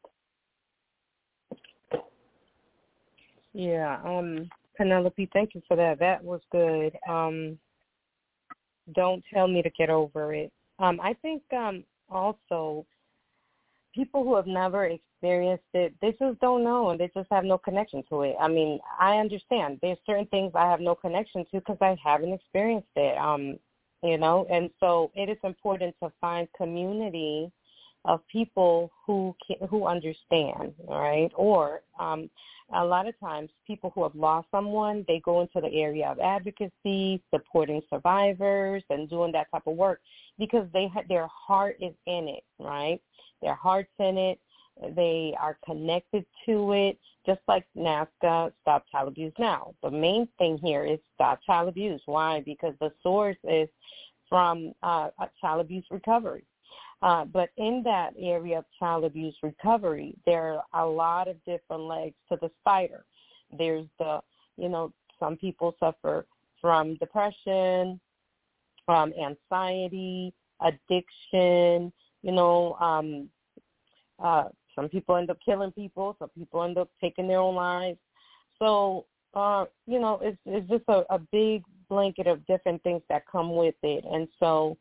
[3.54, 6.00] Yeah, um, Penelope, thank you for that.
[6.00, 6.98] That was good.
[7.10, 7.58] Um,
[8.94, 10.52] don't tell me to get over it.
[10.80, 12.86] Um, I think um, also
[13.94, 17.58] people who have never experienced it, they just don't know and they just have no
[17.58, 18.36] connection to it.
[18.40, 19.80] I mean, I understand.
[19.82, 23.18] There's certain things I have no connection to because I haven't experienced it.
[23.18, 23.58] Um,
[24.04, 27.52] you know, and so it is important to find community
[28.06, 31.30] of people who can, who understand, right?
[31.36, 32.30] Or um,
[32.74, 36.20] a lot of times, people who have lost someone, they go into the area of
[36.20, 40.02] advocacy, supporting survivors, and doing that type of work
[40.38, 43.02] because they ha- their heart is in it, right?
[43.42, 44.40] Their heart's in it.
[44.96, 49.74] They are connected to it, just like NAASCA Stop Child Abuse Now.
[49.84, 52.02] The main thing here is stop child abuse.
[52.06, 52.42] Why?
[52.46, 53.68] Because the source is
[54.30, 55.10] from uh,
[55.42, 56.46] child abuse recovery.
[57.02, 61.84] Uh, but in that area of child abuse recovery, there are a lot of different
[61.84, 63.06] legs to the spider.
[63.58, 64.20] There's the,
[64.58, 66.26] you know, some people suffer
[66.60, 68.00] from depression,
[68.86, 73.30] from anxiety, addiction, you know, um,
[74.22, 78.00] uh, some people end up killing people, some people end up taking their own lives.
[78.60, 83.24] So, uh, you know, it's it's just a, a big blanket of different things that
[83.32, 84.04] come with it.
[84.10, 84.78] And so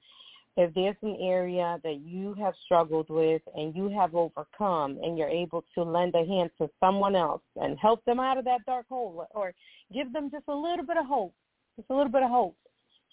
[0.58, 5.28] if there's an area that you have struggled with and you have overcome and you're
[5.28, 8.84] able to lend a hand to someone else and help them out of that dark
[8.88, 9.54] hole or
[9.94, 11.32] give them just a little bit of hope,
[11.76, 12.56] just a little bit of hope.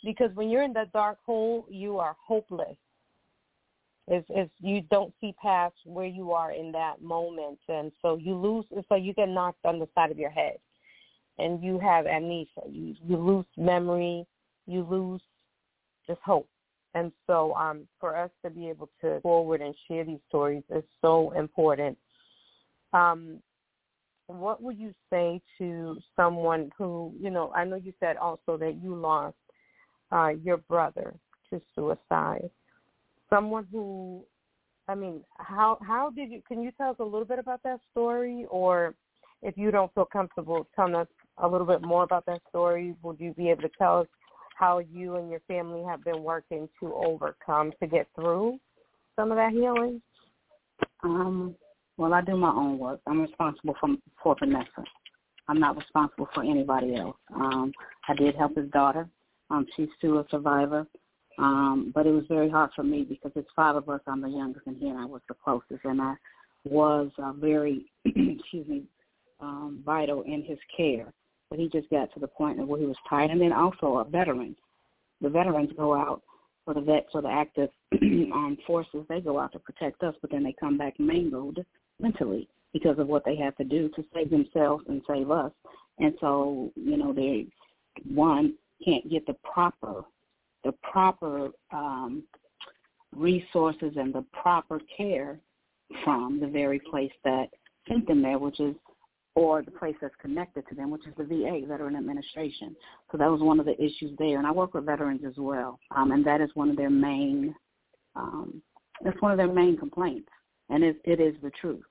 [0.04, 2.78] Because when you're in that dark hole, you are hopeless.
[4.08, 8.36] It's, it's you don't see past where you are in that moment, and so you
[8.36, 8.66] lose.
[8.90, 10.58] so you get knocked on the side of your head,
[11.38, 12.62] and you have amnesia.
[12.70, 14.28] You you lose memory.
[14.68, 15.22] You lose
[16.08, 16.48] just hope
[16.96, 20.84] and so um, for us to be able to forward and share these stories is
[21.02, 21.98] so important.
[22.94, 23.40] Um,
[24.28, 28.80] what would you say to someone who, you know, I know you said also that
[28.82, 29.36] you lost
[30.12, 31.14] uh, your brother
[31.50, 32.50] to suicide.
[33.30, 34.24] Someone who,
[34.88, 36.42] I mean, how how did you?
[36.48, 38.96] Can you tell us a little bit about that story, or
[39.42, 41.08] if you don't feel comfortable telling us
[41.40, 44.08] a little bit more about that story, would you be able to tell us
[44.56, 48.58] how you and your family have been working to overcome to get through
[49.16, 50.02] some of that healing?
[51.04, 51.56] Um,
[51.98, 53.00] well, I do my own work.
[53.08, 53.90] I'm responsible for
[54.22, 54.84] for Vanessa.
[55.48, 57.18] I'm not responsible for anybody else.
[57.36, 57.72] Um,
[58.08, 59.08] I did help his daughter.
[59.52, 60.88] Um, she's still a survivor.
[61.38, 64.00] Um, but it was very hard for me because it's five of us.
[64.08, 66.16] I'm the youngest, and he and I was the closest, and I
[66.64, 68.84] was uh, very, excuse me,
[69.42, 71.12] um, vital in his care
[71.50, 73.32] but he just got to the point of where he was tired.
[73.32, 74.56] And then also a veteran.
[75.22, 76.22] The veterans go out
[76.66, 77.70] for the vets or the active
[78.34, 79.06] armed forces.
[79.08, 81.60] They go out to protect us, but then they come back mangled
[82.00, 85.52] mentally because of what they have to do to save themselves and save us.
[86.00, 87.48] And so, you know, they
[88.14, 90.04] one can't get the proper
[90.66, 92.24] the proper um,
[93.16, 95.40] resources and the proper care
[96.04, 97.50] from the very place that
[97.88, 98.76] sent them there, which is
[99.36, 102.76] or the place that's connected to them, which is the VA, Veteran Administration.
[103.12, 104.38] So that was one of the issues there.
[104.38, 107.54] And I work with veterans as well, um, and that is one of their main,
[108.16, 108.62] um,
[109.04, 110.30] that's one of their main complaints,
[110.70, 111.84] and it, it is the truth.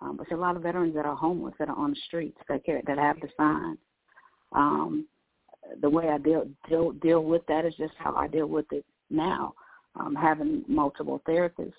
[0.00, 2.38] Um, but there's a lot of veterans that are homeless, that are on the streets,
[2.48, 3.78] that care, that have the signs.
[4.52, 5.06] Um,
[5.82, 8.86] the way I deal deal deal with that is just how I deal with it
[9.10, 9.54] now.
[9.98, 11.72] Um, having multiple therapists,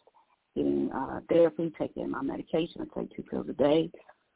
[0.55, 3.89] getting uh, therapy, taking my medication, I take two pills a day,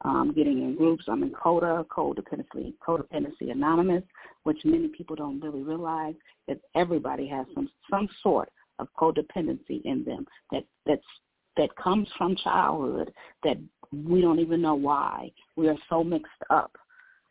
[0.03, 1.05] um, getting in groups.
[1.07, 4.03] I'm in CODA, Codependency, Codependency Anonymous,
[4.43, 6.15] which many people don't really realize
[6.47, 8.49] that everybody has some some sort
[8.79, 11.01] of codependency in them that that's
[11.57, 13.57] that comes from childhood that
[14.05, 15.31] we don't even know why.
[15.55, 16.75] We are so mixed up,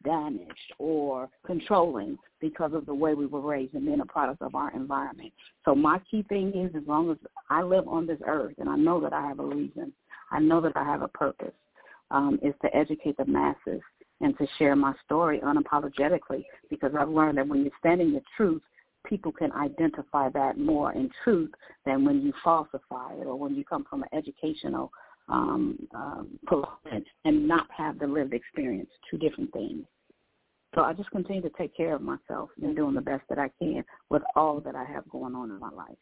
[0.04, 4.54] damaged, or controlling because of the way we were raised and being a product of
[4.54, 5.32] our environment.
[5.64, 7.16] So my key thing is as long as
[7.50, 9.92] I live on this earth and I know that I have a reason,
[10.30, 11.52] I know that I have a purpose,
[12.12, 13.80] um, is to educate the masses
[14.20, 18.62] and to share my story unapologetically because I've learned that when you're standing the truth,
[19.04, 21.50] people can identify that more in truth
[21.84, 24.92] than when you falsify it or when you come from an educational
[25.28, 26.38] um, um,
[27.24, 29.84] and not have the lived experience, two different things.
[30.74, 33.50] So I just continue to take care of myself and doing the best that I
[33.58, 35.96] can with all that I have going on in my life.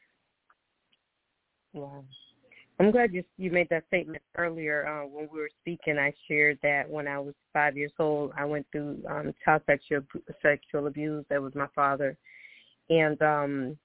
[1.72, 2.04] Wow.
[2.80, 5.98] I'm glad you you made that statement earlier uh, when we were speaking.
[5.98, 10.00] I shared that when I was five years old, I went through um, child sexual
[10.40, 11.26] sexual abuse.
[11.28, 12.16] That was my father,
[12.88, 13.78] and um,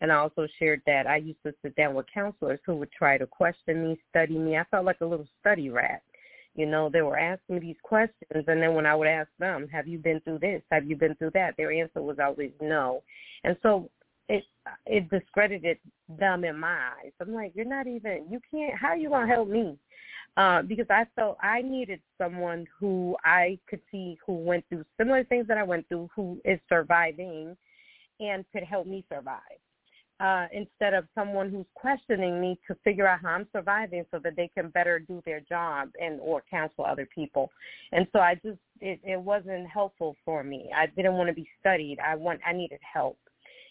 [0.00, 3.18] and I also shared that I used to sit down with counselors who would try
[3.18, 4.56] to question me, study me.
[4.56, 6.02] I felt like a little study rat.
[6.54, 9.66] You know, they were asking me these questions, and then when I would ask them,
[9.72, 10.62] "Have you been through this?
[10.70, 13.02] Have you been through that?" Their answer was always no.
[13.42, 13.90] And so
[14.28, 14.44] it
[14.86, 17.12] it discredited them in my eyes.
[17.20, 19.78] I'm like, you're not even you can't how are you gonna help me?
[20.36, 25.24] Uh, because I felt I needed someone who I could see who went through similar
[25.24, 27.56] things that I went through, who is surviving
[28.20, 29.40] and could help me survive.
[30.18, 34.34] Uh, instead of someone who's questioning me to figure out how I'm surviving so that
[34.34, 37.50] they can better do their job and or counsel other people.
[37.92, 40.70] And so I just it, it wasn't helpful for me.
[40.74, 41.98] I didn't want to be studied.
[42.04, 43.18] I want I needed help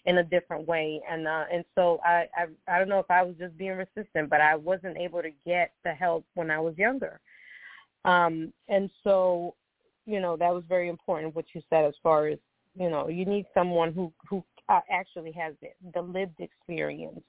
[0.06, 3.24] in a different way and uh and so I, I I don't know if I
[3.24, 6.78] was just being resistant but I wasn't able to get the help when I was
[6.78, 7.20] younger.
[8.04, 9.56] Um and so
[10.06, 12.40] you know that was very important what you said as far as
[12.76, 17.22] you know you need someone who who uh, actually has the, the lived experience.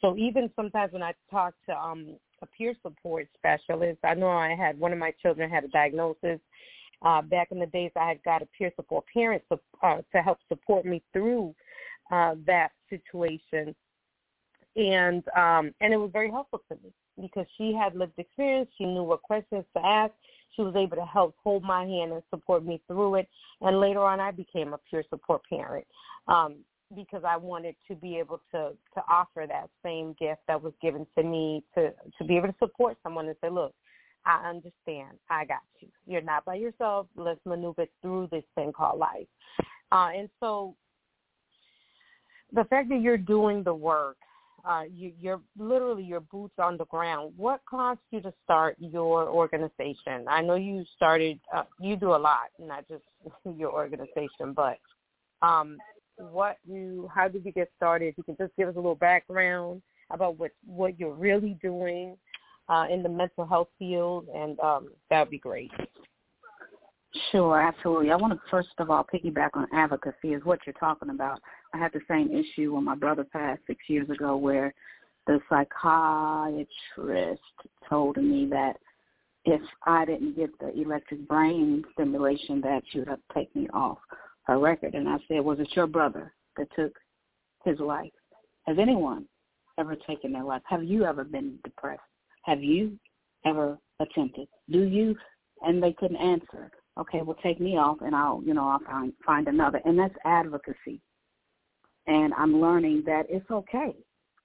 [0.00, 4.54] So even sometimes when I talk to um a peer support specialist, I know I
[4.54, 6.40] had one of my children had a diagnosis
[7.02, 10.22] uh, back in the days, I had got a peer support parent to, uh, to
[10.22, 11.54] help support me through
[12.10, 13.74] uh, that situation,
[14.76, 18.68] and um, and it was very helpful to me because she had lived experience.
[18.78, 20.12] She knew what questions to ask.
[20.56, 23.28] She was able to help hold my hand and support me through it.
[23.60, 25.86] And later on, I became a peer support parent
[26.26, 26.56] um,
[26.94, 31.06] because I wanted to be able to to offer that same gift that was given
[31.16, 33.74] to me to to be able to support someone and say, look.
[34.26, 35.16] I understand.
[35.30, 35.88] I got you.
[36.06, 37.06] You're not by yourself.
[37.16, 39.26] Let's maneuver through this thing called life.
[39.90, 40.76] Uh, and so
[42.52, 44.16] the fact that you're doing the work,
[44.64, 47.32] uh, you, you're literally your boots on the ground.
[47.36, 50.26] What caused you to start your organization?
[50.28, 51.38] I know you started.
[51.54, 53.04] Uh, you do a lot, not just
[53.56, 54.78] your organization, but
[55.42, 55.78] um,
[56.16, 57.10] what you?
[57.14, 58.14] How did you get started?
[58.16, 62.16] You can just give us a little background about what what you're really doing
[62.68, 65.70] uh, in the mental health field, and um, that would be great.
[67.32, 68.12] Sure, absolutely.
[68.12, 71.40] I want to first of all piggyback on advocacy is what you're talking about.
[71.74, 74.72] I had the same issue when my brother passed six years ago where
[75.26, 77.40] the psychiatrist
[77.88, 78.76] told me that
[79.44, 83.98] if I didn't get the electric brain stimulation that she would have take me off
[84.44, 84.94] her record.
[84.94, 86.92] And I said, was it your brother that took
[87.64, 88.12] his life?
[88.66, 89.26] Has anyone
[89.78, 90.62] ever taken their life?
[90.66, 92.02] Have you ever been depressed?
[92.42, 92.98] Have you
[93.44, 94.48] ever attempted?
[94.70, 95.16] Do you?
[95.62, 96.70] And they couldn't answer
[97.00, 99.80] okay, well take me off and I'll, you know, I'll find find another.
[99.84, 101.00] And that's advocacy.
[102.06, 103.94] And I'm learning that it's okay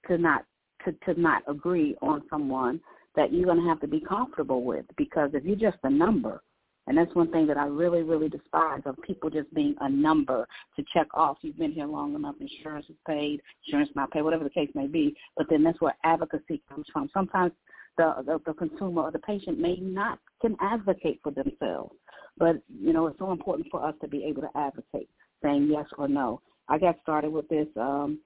[0.08, 0.44] to not
[0.84, 2.80] to, to not agree on someone
[3.16, 6.42] that you're gonna have to be comfortable with because if you're just a number
[6.86, 10.46] and that's one thing that I really, really despise of people just being a number
[10.76, 11.38] to check off.
[11.42, 14.86] You've been here long enough, insurance is paid, insurance not paid, whatever the case may
[14.86, 15.16] be.
[15.36, 17.10] But then that's where advocacy comes from.
[17.12, 17.52] Sometimes
[17.98, 21.94] the, the, the consumer or the patient may not can advocate for themselves.
[22.38, 25.08] But, you know, it's so important for us to be able to advocate,
[25.42, 26.40] saying yes or no.
[26.68, 28.18] I got started with this um,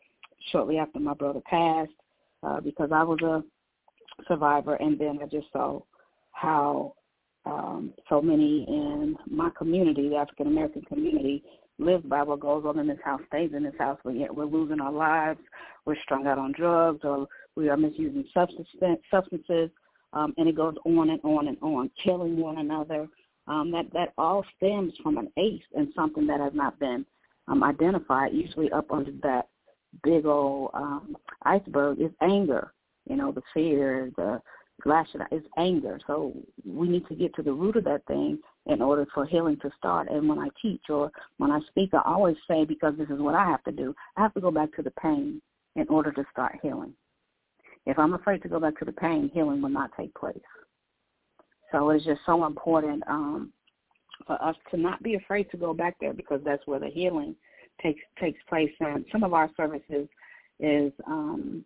[0.51, 1.91] shortly after my brother passed
[2.43, 3.45] uh, because I was a
[4.27, 5.81] survivor, and then I just saw
[6.33, 6.95] how
[7.47, 11.43] um, so many in my community, the African American community,
[11.79, 14.45] live by what goes on in this house stays in this house, but yet we're
[14.45, 15.41] losing our lives,
[15.87, 18.69] we're strung out on drugs, or we are misusing substance,
[19.11, 19.71] substances,
[20.13, 23.09] um, and it goes on and on and on, killing one another.
[23.51, 27.05] Um, that that all stems from an ACE and something that has not been
[27.49, 28.33] um, identified.
[28.33, 29.49] Usually, up under that
[30.05, 32.73] big old um, iceberg is anger.
[33.09, 34.41] You know, the fear, the
[34.85, 35.99] lashing is anger.
[36.07, 36.33] So
[36.65, 39.71] we need to get to the root of that thing in order for healing to
[39.77, 40.09] start.
[40.11, 43.35] And when I teach or when I speak, I always say, because this is what
[43.35, 45.43] I have to do, I have to go back to the pain
[45.77, 46.93] in order to start healing.
[47.87, 50.39] If I'm afraid to go back to the pain, healing will not take place.
[51.73, 53.53] So it's just so important um,
[54.27, 57.35] for us to not be afraid to go back there because that's where the healing
[57.83, 58.71] takes takes place.
[58.81, 60.09] And some of our services
[60.59, 61.65] is um,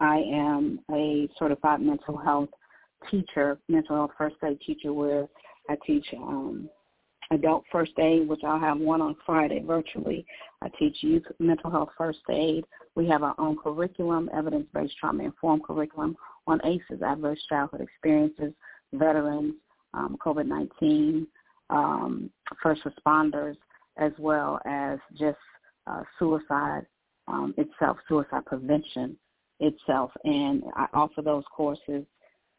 [0.00, 2.50] I am a certified mental health
[3.10, 5.28] teacher, mental health first aid teacher, where
[5.68, 6.68] I teach um,
[7.30, 10.26] adult first aid, which I'll have one on Friday virtually.
[10.62, 12.64] I teach youth mental health first aid.
[12.94, 18.52] We have our own curriculum, evidence-based trauma-informed curriculum on ACEs, adverse childhood experiences,
[18.98, 19.54] veterans,
[19.92, 21.26] um, COVID-19,
[21.70, 22.30] um,
[22.62, 23.56] first responders,
[23.96, 25.38] as well as just
[25.86, 26.86] uh, suicide
[27.28, 29.16] um, itself, suicide prevention
[29.60, 30.10] itself.
[30.24, 32.04] And I offer those courses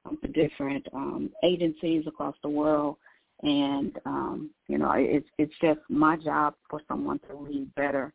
[0.06, 2.98] um, to different um, agencies across the world.
[3.44, 8.14] And um, you know, it's it's just my job for someone to lead better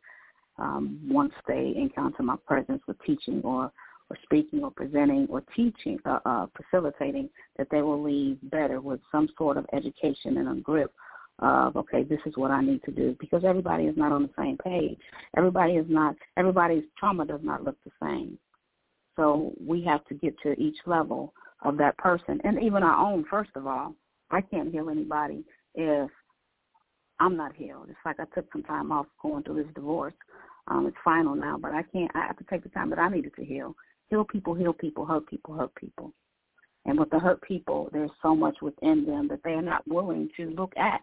[1.07, 3.71] once they encounter my presence with teaching or
[4.11, 8.99] or speaking or presenting or teaching, uh, uh, facilitating, that they will leave better with
[9.09, 10.93] some sort of education and a grip
[11.39, 14.29] of okay, this is what I need to do because everybody is not on the
[14.37, 14.99] same page.
[15.37, 16.15] Everybody is not.
[16.35, 18.37] Everybody's trauma does not look the same.
[19.15, 21.33] So we have to get to each level
[21.63, 23.95] of that person and even our own, first of all.
[24.29, 25.43] I can't heal anybody
[25.73, 26.09] if
[27.19, 27.87] I'm not healed.
[27.89, 30.13] It's like I took some time off going through this divorce.
[30.67, 32.11] Um, it's final now, but I can't.
[32.13, 33.75] I have to take the time that I needed to heal.
[34.11, 36.13] Heal people, heal people, hurt people, hurt people.
[36.85, 40.29] And with the hurt people, there's so much within them that they are not willing
[40.35, 41.01] to look at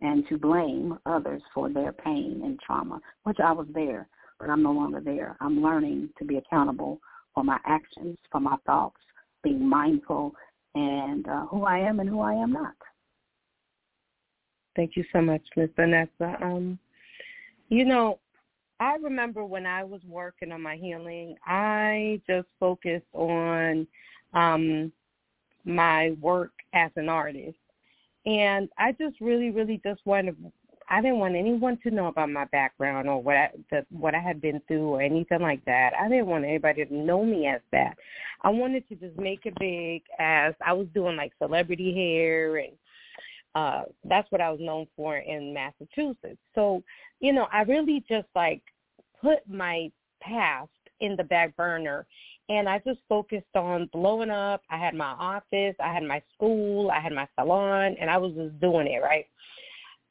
[0.00, 4.08] and to blame others for their pain and trauma, which I was there,
[4.40, 5.36] but I'm no longer there.
[5.42, 7.00] I'm learning to be accountable
[7.34, 8.96] for my actions, for my thoughts,
[9.42, 10.32] being mindful,
[10.74, 12.74] and uh, who I am and who I am not.
[14.74, 16.38] Thank you so much, Miss Vanessa.
[16.42, 16.78] Um,
[17.68, 18.20] you know,
[18.82, 23.86] I remember when I was working on my healing, I just focused on
[24.34, 24.90] um,
[25.64, 27.56] my work as an artist.
[28.26, 30.36] And I just really, really just wanted
[30.88, 34.18] I didn't want anyone to know about my background or what I, the, what I
[34.18, 35.92] had been through or anything like that.
[35.98, 37.96] I didn't want anybody to know me as that.
[38.42, 42.72] I wanted to just make it big as I was doing like celebrity hair and
[43.54, 46.40] uh that's what I was known for in Massachusetts.
[46.54, 46.82] So,
[47.20, 48.62] you know, I really just like
[49.22, 50.70] put my past
[51.00, 52.06] in the back burner
[52.48, 54.62] and I just focused on blowing up.
[54.70, 58.32] I had my office, I had my school, I had my salon, and I was
[58.34, 59.26] just doing it, right?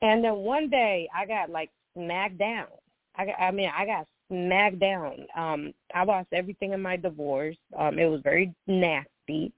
[0.01, 2.67] And then one day I got like smacked down.
[3.15, 5.27] I got, I mean, I got smacked down.
[5.35, 7.57] Um, I lost everything in my divorce.
[7.77, 9.53] Um, it was very nasty.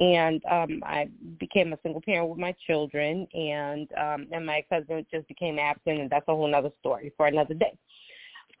[0.00, 5.06] And um I became a single parent with my children and um and my ex-husband
[5.08, 7.78] just became absent and that's a whole other story for another day.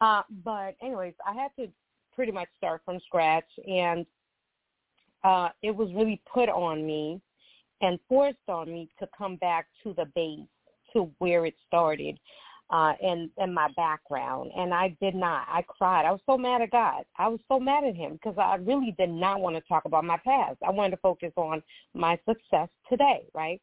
[0.00, 1.70] Uh but anyways, I had to
[2.14, 4.06] pretty much start from scratch and
[5.24, 7.20] uh it was really put on me
[7.80, 10.46] and forced on me to come back to the base
[10.92, 12.18] to where it started
[12.70, 15.46] uh and and my background and I did not.
[15.48, 16.06] I cried.
[16.06, 17.04] I was so mad at God.
[17.18, 20.04] I was so mad at him because I really did not want to talk about
[20.04, 20.58] my past.
[20.66, 21.62] I wanted to focus on
[21.94, 23.60] my success today, right?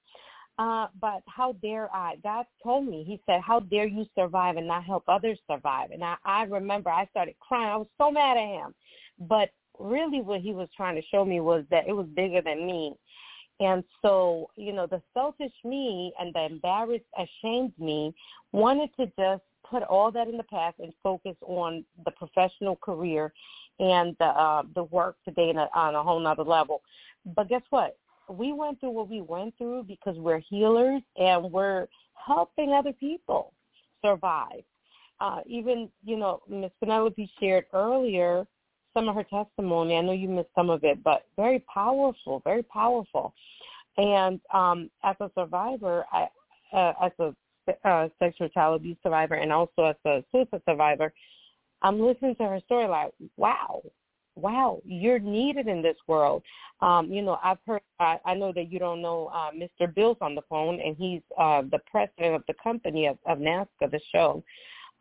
[0.61, 2.17] Uh, but how dare I?
[2.23, 5.91] God told me, he said, how dare you survive and not help others survive?
[5.91, 7.71] And I, I remember I started crying.
[7.71, 8.75] I was so mad at him.
[9.19, 9.49] But
[9.79, 12.93] really what he was trying to show me was that it was bigger than me
[13.61, 18.13] and so, you know, the selfish me and the embarrassed, ashamed me
[18.51, 23.31] wanted to just put all that in the past and focus on the professional career
[23.79, 26.81] and the uh, the work today a, on a whole nother level.
[27.35, 27.97] But guess what?
[28.31, 33.53] We went through what we went through because we're healers and we're helping other people
[34.03, 34.63] survive.
[35.19, 38.47] Uh, even, you know, Miss Penelope shared earlier
[38.93, 39.95] some of her testimony.
[39.95, 43.33] I know you missed some of it, but very powerful, very powerful.
[43.97, 46.27] And um, as a survivor, I,
[46.73, 47.35] uh, as a
[47.87, 51.13] uh, sexual child abuse survivor, and also as a suicide survivor,
[51.81, 53.81] I'm listening to her story like, wow,
[54.35, 56.43] wow, you're needed in this world.
[56.81, 59.93] Um, you know, I've heard, I, I know that you don't know uh, Mr.
[59.93, 63.91] Bill's on the phone, and he's uh, the president of the company of, of NAASCA,
[63.91, 64.43] the show.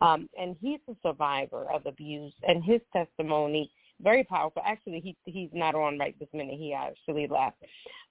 [0.02, 3.70] Um, and he's a survivor of abuse, and his testimony
[4.02, 4.62] very powerful.
[4.64, 6.58] Actually, he he's not on right this minute.
[6.58, 7.56] He actually left,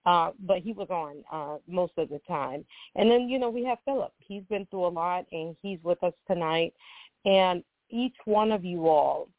[0.06, 2.66] uh, but he was on uh, most of the time.
[2.96, 4.14] And then you know we have Philip.
[4.20, 6.74] He's been through a lot, and he's with us tonight.
[7.26, 9.30] And each one of you all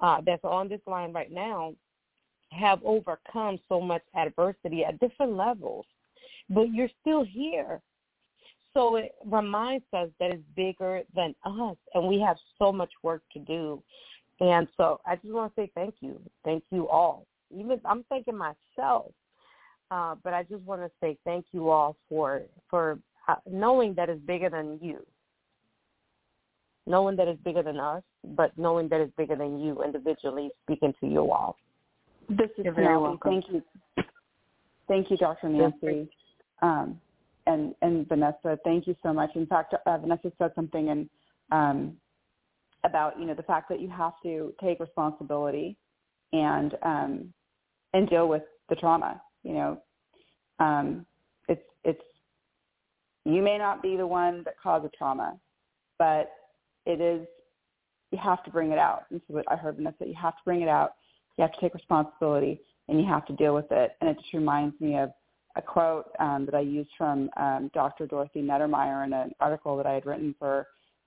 [0.00, 1.74] uh, that's on this line right now
[2.52, 5.84] have overcome so much adversity at different levels,
[6.48, 7.80] but you're still here.
[8.72, 13.22] So it reminds us that it's bigger than us, and we have so much work
[13.32, 13.82] to do.
[14.40, 16.20] And so I just want to say thank you.
[16.44, 17.26] Thank you all.
[17.50, 19.12] Even I'm thanking myself,
[19.90, 24.10] uh, but I just want to say thank you all for for uh, knowing that
[24.10, 25.04] it's bigger than you
[26.86, 28.02] knowing that it's bigger than us,
[28.34, 31.56] but knowing that it's bigger than you individually speaking to you all.
[32.28, 33.30] This is You're very welcome.
[33.30, 33.62] Thank you.
[34.88, 35.48] Thank you, Dr.
[35.48, 36.08] Nancy.
[36.62, 37.00] Um,
[37.46, 39.30] and, and Vanessa, thank you so much.
[39.34, 41.10] In fact, uh, Vanessa said something in,
[41.52, 41.96] um,
[42.84, 45.76] about, you know, the fact that you have to take responsibility
[46.32, 47.32] and, um,
[47.94, 49.82] and deal with the trauma, you know.
[50.58, 51.06] Um,
[51.48, 52.02] it's, it's,
[53.24, 55.36] you may not be the one that caused the trauma,
[55.98, 56.30] but
[56.84, 57.26] it is
[58.10, 59.04] you have to bring it out.
[59.10, 60.06] This is what I heard Vanessa.
[60.06, 60.94] You have to bring it out.
[61.36, 63.92] You have to take responsibility, and you have to deal with it.
[64.00, 65.10] And it just reminds me of
[65.56, 68.06] a quote um, that I used from um, Dr.
[68.06, 70.66] Dorothy Neddermeyer in an article that I had written for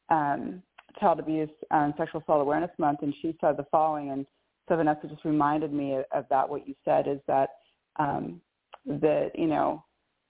[0.10, 0.62] um,
[1.00, 4.12] Child Abuse and Sexual Assault Awareness Month, and she said the following.
[4.12, 4.26] And
[4.68, 6.47] so Vanessa just reminded me of, of that.
[6.47, 7.50] What you said is that
[7.97, 8.41] um,
[8.86, 9.84] that you know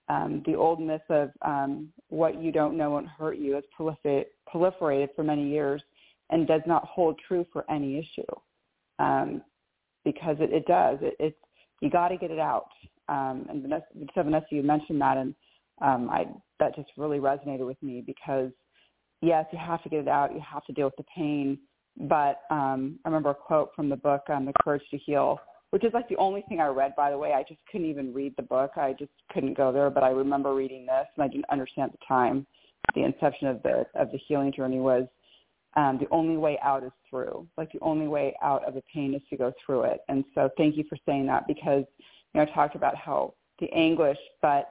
[0.09, 4.25] um, the old myth of um, what you don't know won't hurt you has prolifer-
[4.53, 5.81] proliferated for many years
[6.29, 8.25] and does not hold true for any issue
[8.99, 9.41] um,
[10.05, 10.99] because it, it does.
[11.01, 11.37] It, it's
[11.81, 12.67] you got to get it out.
[13.07, 15.33] Um, and Vanessa, so Vanessa, you mentioned that, and
[15.81, 16.25] um, I
[16.59, 18.51] that just really resonated with me because
[19.21, 20.33] yes, you have to get it out.
[20.33, 21.57] You have to deal with the pain.
[21.97, 25.39] But um, I remember a quote from the book um, "The Courage to Heal,"
[25.71, 27.33] which is like the only thing I read, by the way.
[27.33, 28.71] I just couldn't even read the book.
[28.75, 29.89] I just couldn't go there.
[29.89, 32.45] But I remember reading this, and I didn't understand at the time.
[32.95, 35.05] The inception of the of the healing journey was
[35.75, 37.47] um, the only way out is through.
[37.57, 40.01] Like the only way out of the pain is to go through it.
[40.09, 41.83] And so, thank you for saying that because
[42.33, 44.69] you know I talked about how the anguish, but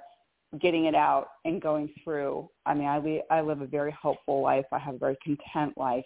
[0.60, 2.48] getting it out and going through.
[2.64, 4.64] I mean, I li- I live a very hopeful life.
[4.72, 6.04] I have a very content life,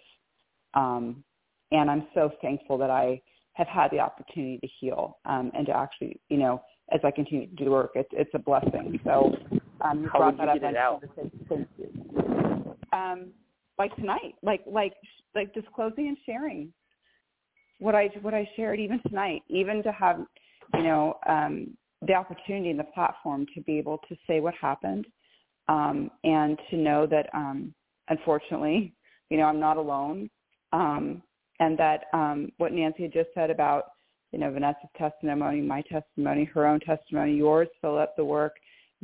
[0.73, 1.23] um,
[1.71, 3.21] and I'm so thankful that I
[3.53, 7.47] have had the opportunity to heal um, and to actually, you know, as I continue
[7.47, 8.99] to do the work, it's it's a blessing.
[9.03, 9.35] So
[9.81, 11.03] um, you How brought that get it up.
[11.03, 11.03] out?
[11.49, 12.75] Thank you.
[12.91, 13.31] Um,
[13.77, 14.93] like tonight, like like
[15.35, 16.73] like disclosing and sharing
[17.79, 20.19] what I what I shared even tonight, even to have,
[20.73, 25.05] you know, um, the opportunity and the platform to be able to say what happened,
[25.67, 27.73] um, and to know that um,
[28.09, 28.93] unfortunately,
[29.29, 30.29] you know, I'm not alone.
[30.71, 31.21] Um,
[31.59, 33.83] and that um, what Nancy had just said about,
[34.31, 38.53] you know, Vanessa's testimony, my testimony, her own testimony, yours, Philip, the work,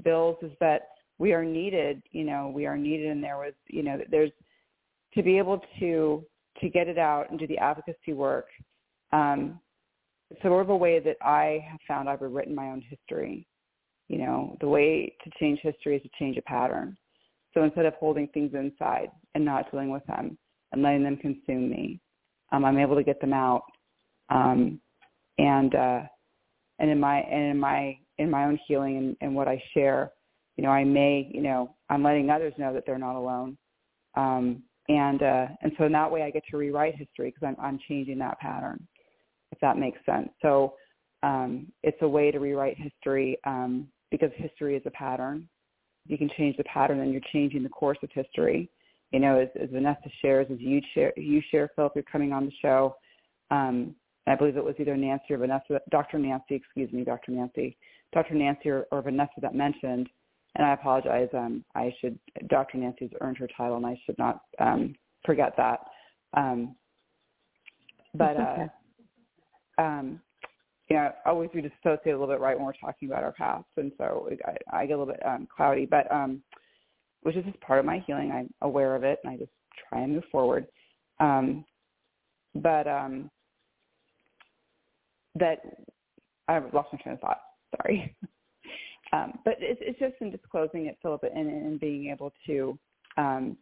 [0.03, 0.82] Bill's, is that
[1.20, 2.01] we are needed.
[2.11, 4.32] You know, we are needed, and there was, you know, there's
[5.14, 6.24] to be able to
[6.62, 8.47] to get it out and do the advocacy work.
[9.14, 9.60] Um,
[10.30, 13.47] it's sort of a way that I have found I've rewritten my own history.
[14.07, 16.97] You know, the way to change history is to change a pattern.
[17.53, 20.38] So instead of holding things inside and not dealing with them
[20.72, 21.99] and letting them consume me,
[22.51, 23.64] um, I'm able to get them out.
[24.30, 24.80] Um,
[25.38, 26.01] and uh,
[26.80, 30.12] and in my and in my in my own healing and, and what I share,
[30.57, 33.57] you know, I may, you know, I'm letting others know that they're not alone.
[34.16, 37.64] Um, and uh, and so in that way, I get to rewrite history because I'm
[37.64, 38.86] I'm changing that pattern,
[39.52, 40.30] if that makes sense.
[40.42, 40.74] So
[41.24, 45.48] um, it's a way to rewrite history um, because history is a pattern.
[46.06, 48.70] You can change the pattern, then you're changing the course of history
[49.12, 52.46] you know, as, as Vanessa shares, as you share, you share, Philip, you're coming on
[52.46, 52.96] the show.
[53.52, 53.96] Um,
[54.28, 56.20] I believe it was either Nancy or Vanessa, Dr.
[56.20, 57.32] Nancy, excuse me, Dr.
[57.32, 57.78] Nancy,
[58.14, 58.36] Dr.
[58.36, 60.08] Nancy or, or Vanessa that mentioned,
[60.56, 61.30] and I apologize.
[61.34, 62.78] Um, I should, Dr.
[62.78, 64.95] Nancy's earned her title, and I should not um,
[65.26, 65.80] forget that.
[66.34, 66.76] Um,
[68.14, 68.66] but, okay.
[69.78, 70.22] uh, um,
[70.89, 73.32] you know, I always we dissociate a little bit right when we're talking about our
[73.32, 75.86] past, and so I, I get a little bit um, cloudy.
[75.86, 76.41] But um,
[77.22, 78.32] which is just part of my healing.
[78.32, 79.52] I'm aware of it, and I just
[79.89, 80.66] try and move forward.
[81.20, 81.66] Um,
[82.56, 83.30] but um,
[85.36, 85.60] that
[86.47, 87.41] I lost my train of thought.
[87.78, 88.16] Sorry.
[89.12, 92.78] um, but it's, it's just in disclosing it, Philip, and, and being able to
[93.18, 93.57] um,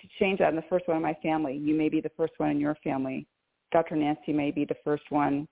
[0.00, 0.48] to change that.
[0.48, 2.76] And the first one in my family, you may be the first one in your
[2.82, 3.26] family
[3.72, 3.96] Dr.
[3.96, 5.46] Nancy may be the first one,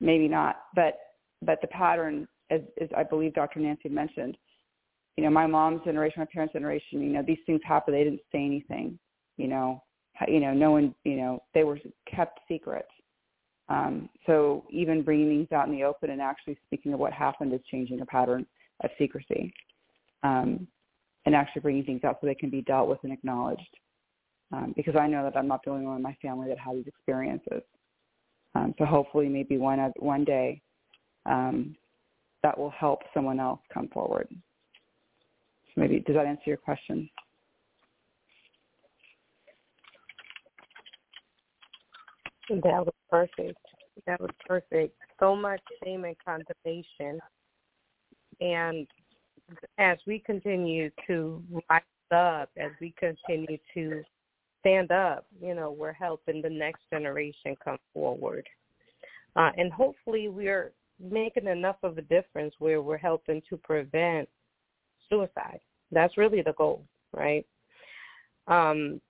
[0.00, 0.98] maybe not, but
[1.44, 3.58] but the pattern, as, as I believe Dr.
[3.58, 4.36] Nancy mentioned,
[5.16, 7.92] you know, my mom's generation, my parents' generation, you know, these things happen.
[7.92, 8.96] They didn't say anything,
[9.38, 9.82] you know,
[10.28, 12.86] you know, no one, you know, they were kept secret.
[13.72, 17.54] Um, so even bringing things out in the open and actually speaking of what happened
[17.54, 18.44] is changing a pattern
[18.84, 19.54] of secrecy,
[20.22, 20.66] um,
[21.24, 23.62] and actually bringing things out so they can be dealt with and acknowledged.
[24.52, 26.76] Um, because I know that I'm not the only one in my family that had
[26.76, 27.62] these experiences.
[28.54, 30.60] Um, so hopefully, maybe one one day,
[31.24, 31.74] um,
[32.42, 34.28] that will help someone else come forward.
[34.30, 37.08] So maybe does that answer your question?
[42.60, 43.58] That was perfect.
[44.06, 44.96] That was perfect.
[45.20, 47.20] So much shame and condemnation.
[48.40, 48.86] And
[49.78, 51.82] as we continue to rise
[52.14, 54.02] up, as we continue to
[54.60, 58.46] stand up, you know, we're helping the next generation come forward.
[59.34, 64.28] Uh, and hopefully we're making enough of a difference where we're helping to prevent
[65.08, 65.60] suicide.
[65.90, 66.84] That's really the goal,
[67.14, 67.46] right?
[68.46, 69.00] Um,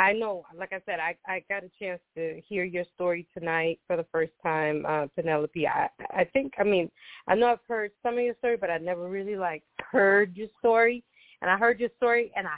[0.00, 3.80] I know, like I said, I, I got a chance to hear your story tonight
[3.86, 5.68] for the first time, uh, Penelope.
[5.68, 6.90] I, I think, I mean,
[7.28, 10.48] I know I've heard some of your story, but I never really like heard your
[10.58, 11.04] story.
[11.42, 12.56] And I heard your story, and I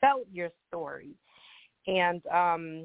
[0.00, 1.16] felt your story.
[1.88, 2.84] And um,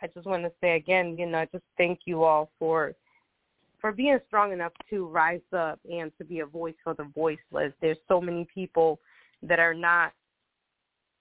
[0.00, 2.94] I just want to say again, you know, I just thank you all for
[3.80, 7.72] for being strong enough to rise up and to be a voice for the voiceless.
[7.80, 9.00] There's so many people
[9.42, 10.12] that are not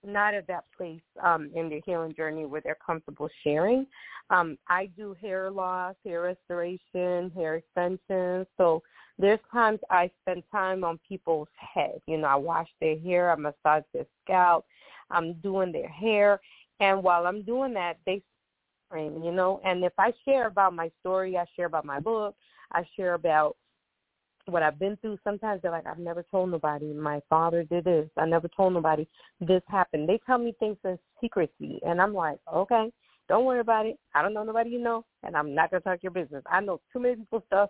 [0.03, 3.85] not at that place um, in their healing journey where they're comfortable sharing.
[4.29, 8.47] Um, I do hair loss, hair restoration, hair extensions.
[8.57, 8.81] So
[9.19, 11.99] there's times I spend time on people's head.
[12.07, 14.65] You know, I wash their hair, I massage their scalp,
[15.09, 16.39] I'm doing their hair,
[16.79, 18.23] and while I'm doing that, they
[18.87, 19.21] scream.
[19.23, 22.35] You know, and if I share about my story, I share about my book,
[22.71, 23.57] I share about
[24.45, 26.93] what I've been through, sometimes they're like, I've never told nobody.
[26.93, 28.09] My father did this.
[28.17, 29.07] I never told nobody
[29.39, 30.07] this happened.
[30.07, 32.91] They tell me things in secrecy, and I'm like, okay,
[33.27, 33.97] don't worry about it.
[34.13, 36.43] I don't know nobody you know, and I'm not gonna talk your business.
[36.51, 37.69] I know too many people's stuff.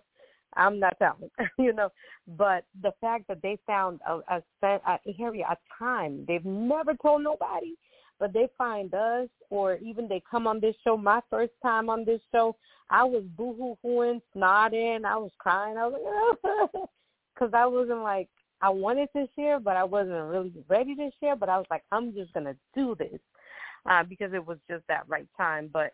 [0.54, 1.90] I'm not telling, you know.
[2.36, 7.22] But the fact that they found a, a, a area, a time they've never told
[7.22, 7.74] nobody,
[8.22, 10.96] but they find us or even they come on this show.
[10.96, 12.54] My first time on this show,
[12.88, 15.04] I was boo-hoo-hooing, snotting.
[15.04, 15.76] I was crying.
[15.76, 16.38] I was
[16.72, 16.84] like,
[17.34, 18.28] because I wasn't like,
[18.60, 21.34] I wanted to share, but I wasn't really ready to share.
[21.34, 23.18] But I was like, I'm just going to do this
[23.90, 25.68] uh, because it was just that right time.
[25.72, 25.92] But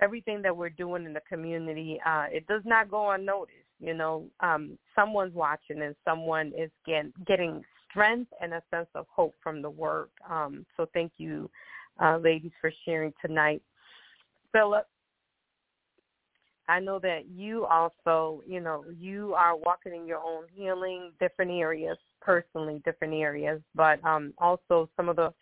[0.00, 3.58] everything that we're doing in the community, uh, it does not go unnoticed.
[3.80, 7.62] You know, um, someone's watching and someone is get, getting
[7.94, 10.10] strength and a sense of hope from the work.
[10.28, 11.48] Um, so thank you,
[12.02, 13.62] uh, ladies, for sharing tonight.
[14.52, 14.86] Philip,
[16.68, 21.50] I know that you also, you know, you are walking in your own healing, different
[21.50, 25.32] areas, personally, different areas, but um, also some of the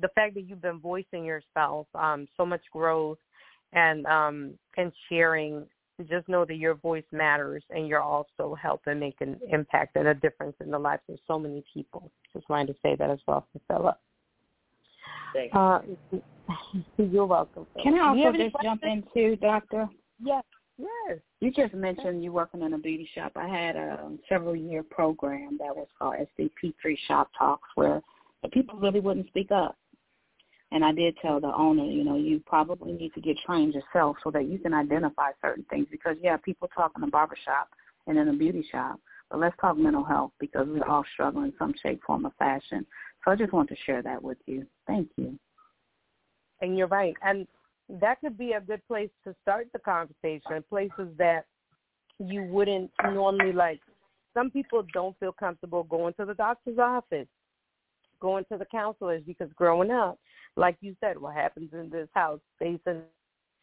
[0.00, 3.18] the fact that you've been voicing yourself, um, so much growth,
[3.72, 5.66] and um, and sharing
[6.02, 10.14] just know that your voice matters and you're also helping make an impact and a
[10.14, 12.10] difference in the lives of so many people.
[12.32, 13.98] Just wanted to say that as well for Philip.
[15.34, 15.54] Thanks.
[15.54, 15.80] Uh,
[16.98, 17.66] you're welcome.
[17.82, 19.88] Can I also just jump in too, Doctor?
[20.22, 20.44] Yes.
[20.78, 21.18] Yes.
[21.40, 23.32] You just mentioned you working in a beauty shop.
[23.36, 28.00] I had a several year program that was called SDP3 Shop Talks where
[28.42, 29.76] the people really wouldn't speak up.
[30.72, 34.16] And I did tell the owner, you know, you probably need to get trained yourself
[34.24, 37.68] so that you can identify certain things because yeah, people talk in a barbershop
[38.06, 38.98] and in a beauty shop,
[39.30, 42.86] but let's talk mental health because we're all struggling in some shape, form, or fashion.
[43.22, 44.66] So I just want to share that with you.
[44.86, 45.38] Thank you.
[46.62, 47.14] And you're right.
[47.22, 47.46] And
[48.00, 51.44] that could be a good place to start the conversation, places that
[52.18, 53.80] you wouldn't normally like.
[54.32, 57.28] Some people don't feel comfortable going to the doctor's office,
[58.20, 60.18] going to the counselors because growing up,
[60.56, 63.02] like you said, what happens in this house facing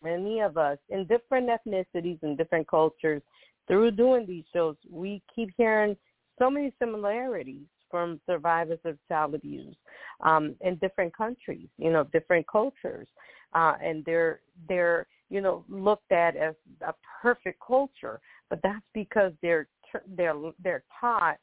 [0.04, 3.22] many of us in different ethnicities and different cultures.
[3.68, 5.96] Through doing these shows, we keep hearing
[6.40, 9.76] so many similarities from survivors of child abuse
[10.22, 13.08] um, in different countries, you know, different cultures,
[13.54, 16.56] uh, and they're they're you know looked at as
[16.88, 18.20] a perfect culture,
[18.50, 19.68] but that's because they're
[20.16, 21.38] they're they're taught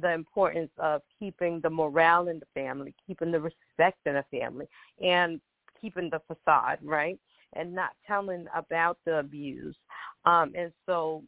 [0.00, 4.66] the importance of keeping the morale in the family, keeping the respect in the family,
[5.02, 5.40] and
[5.80, 7.18] keeping the facade, right?
[7.54, 9.76] And not telling about the abuse.
[10.24, 11.22] Um, and so,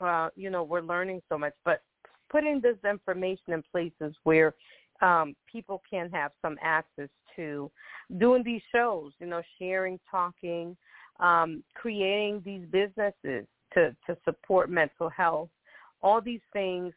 [0.00, 1.82] uh, you know, we're learning so much, but
[2.30, 4.54] putting this information in places where
[5.00, 7.70] um, people can have some access to
[8.18, 10.76] doing these shows, you know, sharing, talking,
[11.20, 15.48] um, creating these businesses to, to support mental health.
[16.02, 16.92] All these things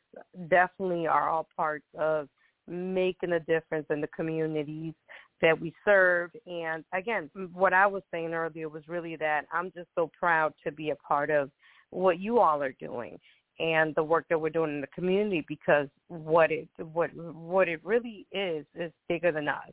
[0.50, 2.28] definitely are all parts of
[2.68, 4.94] making a difference in the communities
[5.42, 6.32] that we serve.
[6.46, 10.72] And again, what I was saying earlier was really that I'm just so proud to
[10.72, 11.50] be a part of
[11.90, 13.20] what you all are doing
[13.60, 17.84] and the work that we're doing in the community because what it what what it
[17.84, 19.72] really is is bigger than us.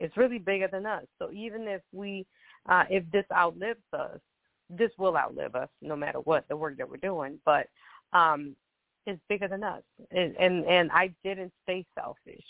[0.00, 1.04] It's really bigger than us.
[1.18, 2.26] So even if we
[2.68, 4.20] uh if this outlives us,
[4.70, 7.38] this will outlive us no matter what the work that we're doing.
[7.44, 7.66] But
[8.12, 8.54] um
[9.06, 9.82] is bigger than us.
[10.10, 12.44] And and, and I didn't stay selfish.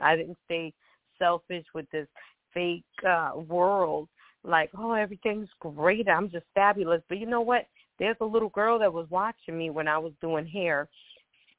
[0.00, 0.72] I didn't stay
[1.18, 2.08] selfish with this
[2.54, 4.08] fake uh world
[4.44, 6.08] like, oh, everything's great.
[6.08, 7.02] I'm just fabulous.
[7.08, 7.66] But you know what?
[7.98, 10.88] There's a little girl that was watching me when I was doing hair.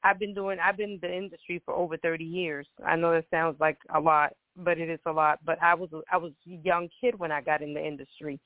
[0.02, 2.66] I've been doing I've been in the industry for over 30 years.
[2.84, 5.38] I know that sounds like a lot, but it is a lot.
[5.46, 8.38] But I was I was a young kid when I got in the industry.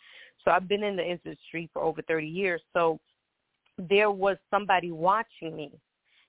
[0.45, 2.63] So I've been in the industry for over 30 years.
[2.73, 3.01] So
[3.79, 5.73] there was somebody watching me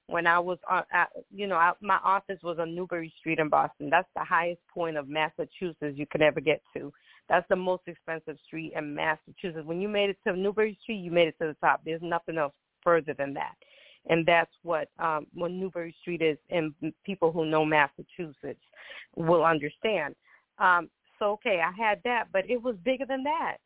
[0.08, 3.50] when I was on, at, you know, I, my office was on Newbury Street in
[3.50, 3.90] Boston.
[3.90, 6.92] That's the highest point of Massachusetts you could ever get to.
[7.28, 9.66] That's the most expensive street in Massachusetts.
[9.66, 11.82] When you made it to Newbury Street, you made it to the top.
[11.86, 13.54] There's nothing else further than that.
[14.10, 16.74] And that's what um what Newbury Street is and
[17.06, 18.64] people who know Massachusetts
[19.16, 20.16] will understand.
[20.58, 20.90] Um
[21.20, 23.58] so okay, I had that, but it was bigger than that.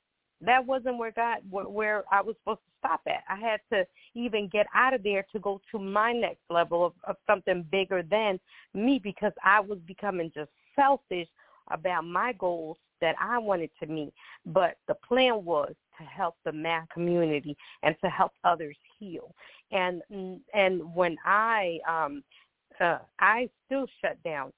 [0.46, 3.24] That wasn't where God where I was supposed to stop at.
[3.30, 6.94] I had to even get out of there to go to my next level of,
[7.06, 8.40] of something bigger than
[8.74, 11.28] me because I was becoming just selfish
[11.72, 14.14] about my goals that I wanted to meet.
[14.46, 19.34] But the plan was to help the math community and to help others heal.
[19.72, 20.02] And
[20.54, 22.24] and when I um
[22.80, 24.52] uh I still shut down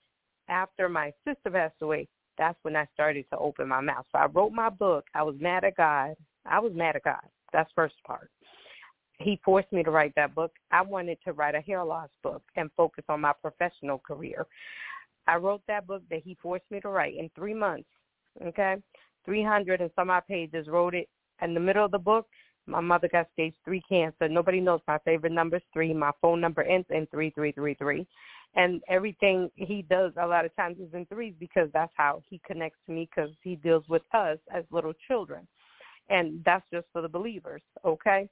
[0.48, 2.08] after my sister passed away,
[2.38, 4.06] that's when I started to open my mouth.
[4.12, 5.06] So I wrote my book.
[5.14, 6.16] I was mad at God.
[6.46, 7.24] I was mad at God.
[7.54, 8.30] That's first part.
[9.20, 10.52] He forced me to write that book.
[10.72, 14.46] I wanted to write a hair loss book and focus on my professional career.
[15.28, 17.88] I wrote that book that he forced me to write in three months.
[18.46, 18.76] Okay,
[19.24, 20.68] three hundred and some odd pages.
[20.68, 21.08] Wrote it
[21.42, 22.28] in the middle of the book.
[22.68, 24.28] My mother got stage three cancer.
[24.28, 25.94] Nobody knows my favorite number is three.
[25.94, 28.06] My phone number ends in three three three three,
[28.56, 32.40] and everything he does a lot of times is in threes because that's how he
[32.46, 35.48] connects to me because he deals with us as little children,
[36.10, 37.62] and that's just for the believers.
[37.84, 38.30] Okay.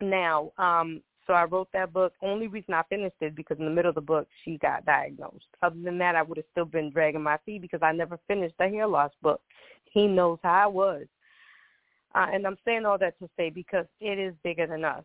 [0.00, 2.12] Now, um, so I wrote that book.
[2.22, 5.46] Only reason I finished it because in the middle of the book she got diagnosed.
[5.62, 8.54] Other than that, I would have still been dragging my feet because I never finished
[8.58, 9.40] the hair loss book.
[9.84, 11.06] He knows how I was.
[12.14, 15.04] Uh, and I'm saying all that to say because it is bigger than us.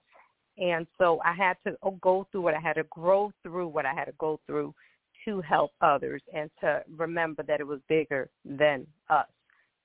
[0.62, 3.86] And so I had to oh, go through what I had to grow through what
[3.86, 4.74] I had to go through
[5.26, 9.28] to help others and to remember that it was bigger than us.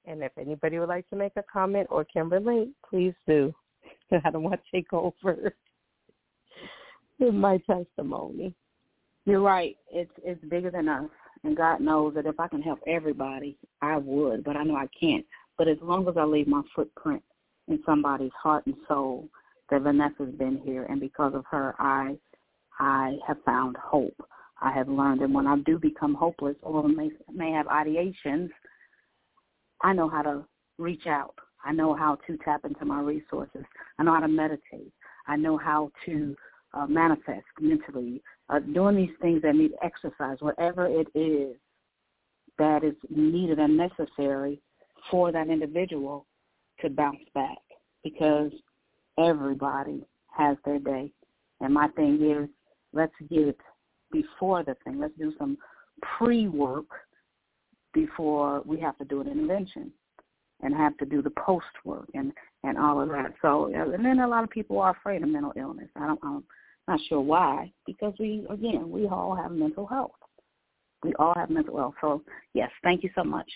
[0.05, 3.55] And if anybody would like to make a comment or can relate, please do.
[4.24, 5.55] I don't want to take over
[7.20, 8.55] in my testimony.
[9.24, 9.77] You're right.
[9.91, 11.11] It's it's bigger than us,
[11.43, 14.45] and God knows that if I can help everybody, I would.
[14.45, 15.27] But I know I can't.
[15.59, 17.22] But as long as I leave my footprint
[17.66, 19.29] in somebody's heart and soul,
[19.70, 22.16] that Vanessa's been here, and because of her, I
[22.78, 24.16] I have found hope.
[24.60, 28.50] I have learned, and when I do become hopeless or may may have ideations,
[29.82, 30.44] I know how to
[30.78, 31.34] reach out.
[31.64, 33.64] I know how to tap into my resources.
[33.98, 34.92] I know how to meditate.
[35.26, 36.36] I know how to
[36.74, 41.56] uh, manifest mentally, uh, doing these things that need exercise, whatever it is
[42.58, 44.60] that is needed and necessary
[45.10, 46.26] for that individual
[46.80, 47.58] to bounce back
[48.02, 48.52] because
[49.18, 51.10] everybody has their day.
[51.60, 52.48] And my thing is,
[52.92, 53.60] let's get it
[54.12, 54.98] before the thing.
[55.00, 55.56] Let's do some
[56.18, 56.86] pre-work
[57.94, 59.90] before we have to do an intervention
[60.62, 62.32] and have to do the post work and
[62.64, 63.34] and all of that.
[63.42, 65.88] So uh, and then a lot of people are afraid of mental illness.
[65.96, 66.42] I don't, I'm not
[66.88, 70.12] not sure why, because we, again, we all have mental health.
[71.02, 71.94] We all have mental health.
[72.00, 72.22] So,
[72.54, 73.50] yes, thank you so much.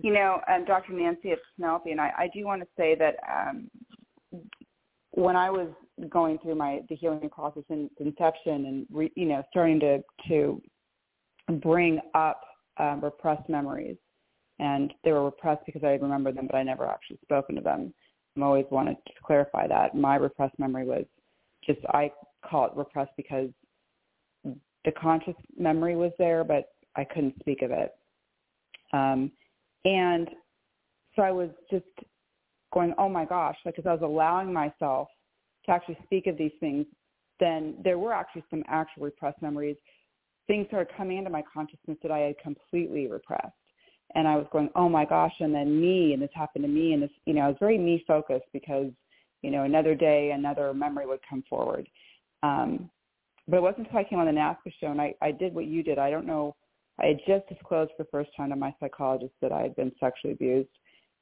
[0.00, 0.92] You know, um, Dr.
[0.92, 3.68] Nancy, it's Penelope, and I, I do want to say that um,
[5.10, 5.68] when I was
[6.08, 10.62] going through my the healing process in inception and re, you know starting to to
[11.60, 12.40] bring up
[12.78, 13.96] um, repressed memories,
[14.60, 17.92] and they were repressed because I remembered them, but I never actually spoken to them.
[18.36, 19.96] I'm always wanted to clarify that.
[19.96, 21.04] My repressed memory was
[21.66, 22.12] just I
[22.48, 23.48] call it repressed because
[24.44, 27.96] the conscious memory was there, but I couldn't speak of it.
[28.92, 29.32] Um,
[29.84, 30.28] and
[31.14, 31.84] so I was just
[32.72, 35.08] going, oh my gosh, like as I was allowing myself
[35.66, 36.86] to actually speak of these things,
[37.40, 39.76] then there were actually some actual repressed memories.
[40.46, 43.52] Things started coming into my consciousness that I had completely repressed.
[44.14, 46.94] and I was going, oh my gosh, and then me, and this happened to me,
[46.94, 48.90] and this, you know, I was very me focused because,
[49.42, 51.88] you know, another day, another memory would come forward.
[52.42, 52.90] Um,
[53.46, 55.66] but it wasn't until I came on the NAASCA show, and I, I did what
[55.66, 55.98] you did.
[55.98, 56.56] I don't know,
[57.00, 59.92] I had just disclosed for the first time to my psychologist that I had been
[60.00, 60.68] sexually abused,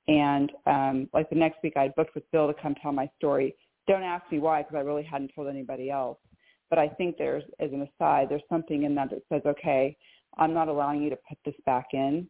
[0.09, 3.09] and um, like the next week, I had booked with Bill to come tell my
[3.18, 3.55] story.
[3.89, 6.18] Don't ask me why, because I really hadn't told anybody else.
[6.70, 9.97] But I think there's, as an aside, there's something in that that says, okay,
[10.39, 12.29] I'm not allowing you to put this back in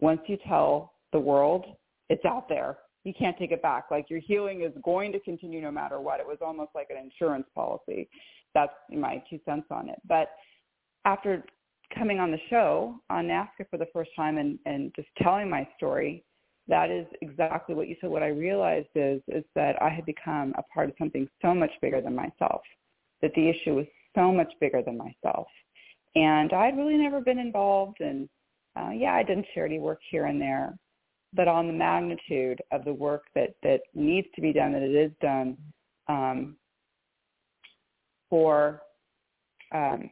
[0.00, 1.64] once you tell the world,
[2.08, 2.78] it's out there.
[3.04, 3.86] You can't take it back.
[3.90, 6.20] Like your healing is going to continue no matter what.
[6.20, 8.08] It was almost like an insurance policy.
[8.54, 10.00] That's my two cents on it.
[10.06, 10.30] But
[11.04, 11.44] after
[11.96, 15.66] coming on the show on NAASCA for the first time and, and just telling my
[15.76, 16.24] story,
[16.68, 18.10] that is exactly what you said.
[18.10, 21.70] What I realized is is that I had become a part of something so much
[21.80, 22.60] bigger than myself.
[23.22, 25.48] That the issue was so much bigger than myself,
[26.14, 28.28] and I'd really never been involved in
[28.76, 30.78] uh, yeah, I done charity work here and there,
[31.34, 34.94] but on the magnitude of the work that that needs to be done, that it
[34.94, 35.56] is done
[36.08, 36.56] um,
[38.30, 38.82] for
[39.72, 40.10] um,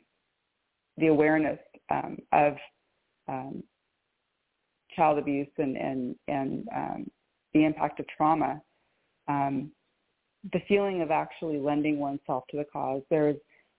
[0.99, 1.59] the awareness
[1.91, 2.57] um, of
[3.29, 3.63] um,
[4.95, 7.11] child abuse and and and um,
[7.55, 8.61] the impact of trauma,
[9.29, 9.71] um,
[10.53, 13.03] the feeling of actually lending oneself to the cause.
[13.11, 13.37] There's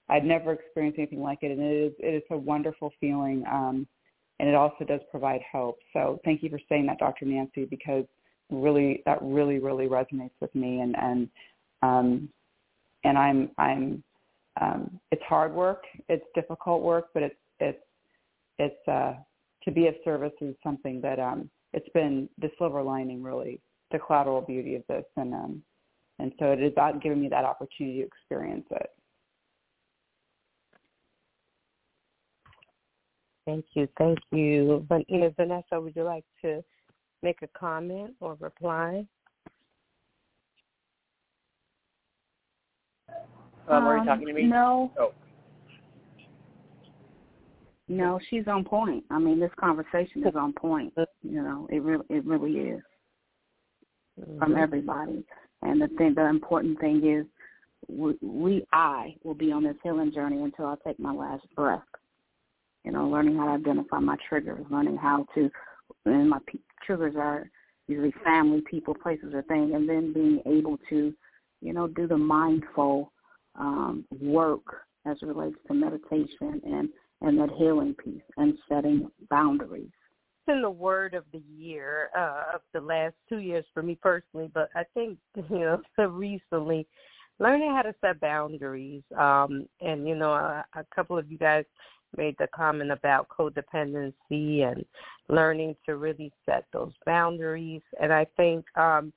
[0.10, 3.43] I've never experienced anything like it, and it is it is a wonderful feeling.
[3.51, 3.88] Um,
[4.39, 5.80] and it also does provide hope.
[5.93, 7.26] So thank you for saying that, Dr.
[7.26, 8.05] Nancy, because
[8.51, 11.30] really that really really resonates with me, and and
[11.82, 12.30] um,
[13.03, 14.03] and I'm I'm
[14.62, 17.80] um, it's hard work, it's difficult work, but it's it's
[18.60, 19.14] it's uh,
[19.64, 23.60] to be of service is something that um, it's been the silver lining really,
[23.91, 25.62] the collateral beauty of this, and um,
[26.20, 28.89] and so it is about giving me that opportunity to experience it.
[33.47, 33.88] Thank you.
[33.97, 34.86] Thank you.
[34.89, 36.62] But, you know, Vanessa, would you like to
[37.24, 39.05] make a comment or reply?
[43.70, 44.43] Um, are you talking to me?
[44.43, 44.91] No.
[44.99, 45.14] Oh.
[47.88, 49.04] No, she's on point.
[49.10, 50.94] I mean, this conversation is on point.
[51.24, 52.82] You know, it really, it really is
[54.20, 54.40] mm-hmm.
[54.40, 55.24] from everybody.
[55.62, 57.26] And the thing, the important thing is,
[57.88, 61.84] we, we, I will be on this healing journey until I take my last breath
[62.88, 65.52] you know, learning how to identify my triggers, learning how to,
[66.06, 67.50] and my p- triggers are
[67.90, 71.14] usually family, people, places, or things, and then being able to,
[71.60, 73.12] you know, do the mindful
[73.56, 76.88] um, work as it relates to meditation and
[77.22, 79.89] and that healing piece and setting boundaries.
[80.47, 84.49] In the word of the year uh, of the last two years for me personally,
[84.53, 86.88] but I think you know so recently
[87.39, 89.03] learning how to set boundaries.
[89.18, 91.65] Um, and you know, a, a couple of you guys
[92.15, 94.86] made the comment about codependency and
[95.30, 97.82] learning to really set those boundaries.
[98.01, 99.11] And I think um,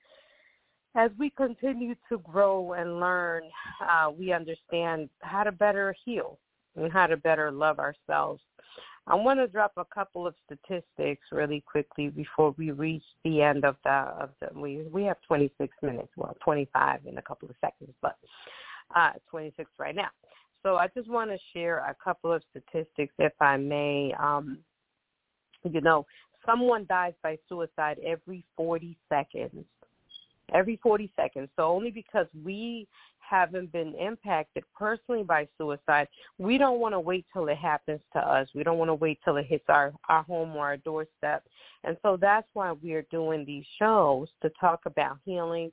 [0.96, 3.44] as we continue to grow and learn,
[3.80, 6.38] uh, we understand how to better heal
[6.76, 8.42] and how to better love ourselves.
[9.06, 13.64] I want to drop a couple of statistics really quickly before we reach the end
[13.64, 17.56] of the of the we we have 26 minutes, well 25 in a couple of
[17.60, 18.16] seconds, but
[18.94, 20.10] uh 26 right now.
[20.62, 24.14] So I just want to share a couple of statistics, if I may.
[24.20, 24.58] Um,
[25.64, 26.06] you know,
[26.46, 29.64] someone dies by suicide every 40 seconds.
[30.54, 31.48] Every 40 seconds.
[31.56, 32.88] So only because we
[33.18, 38.18] haven't been impacted personally by suicide, we don't want to wait till it happens to
[38.18, 38.48] us.
[38.54, 41.44] We don't want to wait till it hits our, our home or our doorstep.
[41.84, 45.70] And so that's why we're doing these shows to talk about healing,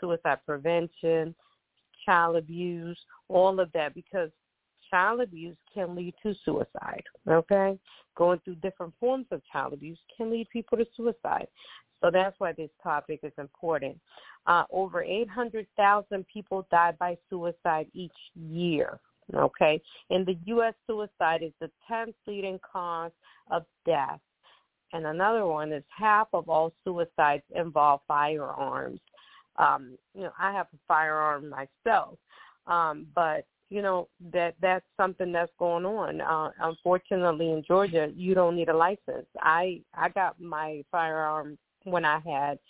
[0.00, 1.34] suicide prevention,
[2.04, 2.98] child abuse,
[3.28, 4.30] all of that, because
[4.94, 7.02] child abuse can lead to suicide.
[7.28, 7.78] Okay,
[8.16, 11.48] going through different forms of child abuse can lead people to suicide.
[12.00, 13.98] So that's why this topic is important.
[14.46, 19.00] Uh, over 800,000 people die by suicide each year.
[19.34, 19.80] Okay,
[20.10, 23.12] in the U.S., suicide is the 10th leading cause
[23.50, 24.20] of death.
[24.92, 29.00] And another one is half of all suicides involve firearms
[29.56, 32.18] um, you know, I have a firearm myself,
[32.66, 36.20] um, but you know that that's something that's going on.
[36.20, 39.26] Uh, unfortunately, in Georgia, you don't need a license.
[39.40, 42.60] I I got my firearm when I had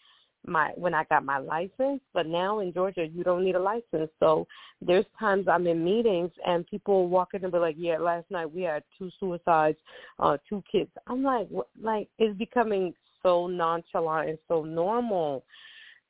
[0.47, 4.11] my when I got my license, but now in Georgia you don't need a license.
[4.19, 4.47] So
[4.81, 8.51] there's times I'm in meetings and people walk in and be like, "Yeah, last night
[8.51, 9.79] we had two suicides,
[10.19, 11.69] uh, two kids." I'm like, what?
[11.83, 15.45] like it's becoming so nonchalant and so normal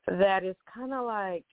[0.06, 1.44] that it's kind of like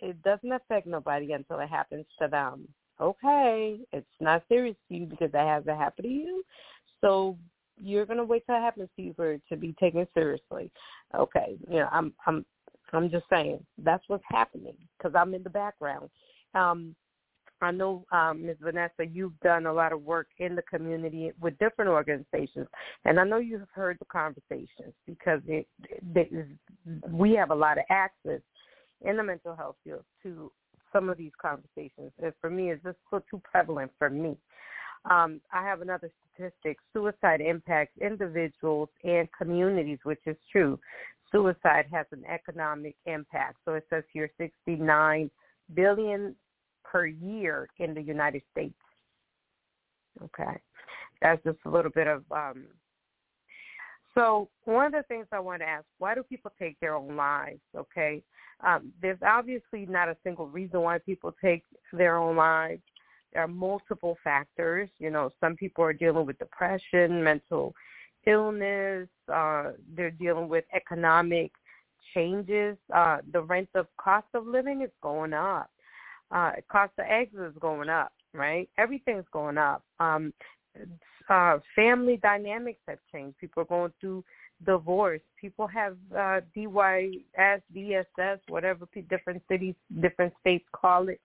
[0.00, 2.68] it doesn't affect nobody until it happens to them.
[3.00, 6.42] Okay, it's not serious to you because that hasn't happened to you.
[7.00, 7.36] So
[7.82, 10.70] you're gonna wait till it happens to you for it to be taken seriously.
[11.14, 12.44] Okay, you know, I'm I'm
[12.92, 16.10] I'm just saying that's what's happening because I'm in the background.
[16.54, 16.94] Um,
[17.62, 18.56] I know, um, Ms.
[18.60, 22.66] Vanessa, you've done a lot of work in the community with different organizations,
[23.04, 25.66] and I know you've heard the conversations because it,
[26.14, 26.46] it,
[27.10, 28.40] we have a lot of access
[29.02, 30.50] in the mental health field to
[30.92, 32.12] some of these conversations.
[32.22, 34.36] And for me, it's just so too prevalent for me.
[35.08, 36.78] Um, I have another statistic.
[36.92, 40.78] Suicide impacts individuals and communities, which is true.
[41.32, 43.58] Suicide has an economic impact.
[43.64, 45.30] So it says here 69
[45.74, 46.34] billion
[46.84, 48.74] per year in the United States.
[50.22, 50.58] Okay.
[51.22, 52.64] That's just a little bit of um
[54.14, 57.16] so one of the things I want to ask, why do people take their own
[57.16, 57.60] lives?
[57.76, 58.22] Okay.
[58.64, 62.82] Um, there's obviously not a single reason why people take their own lives.
[63.32, 64.88] There are multiple factors.
[64.98, 67.74] You know, some people are dealing with depression, mental
[68.26, 69.08] illness.
[69.32, 71.52] Uh, they're dealing with economic
[72.12, 72.76] changes.
[72.94, 75.70] Uh, the rent of cost of living is going up.
[76.30, 78.68] Uh, cost of eggs is going up, right?
[78.78, 79.82] Everything's going up.
[79.98, 80.32] Um,
[81.28, 83.38] uh, family dynamics have changed.
[83.38, 84.24] People are going through
[84.64, 85.20] divorce.
[85.40, 91.20] People have uh, DYS, DSS, whatever different cities, different states call it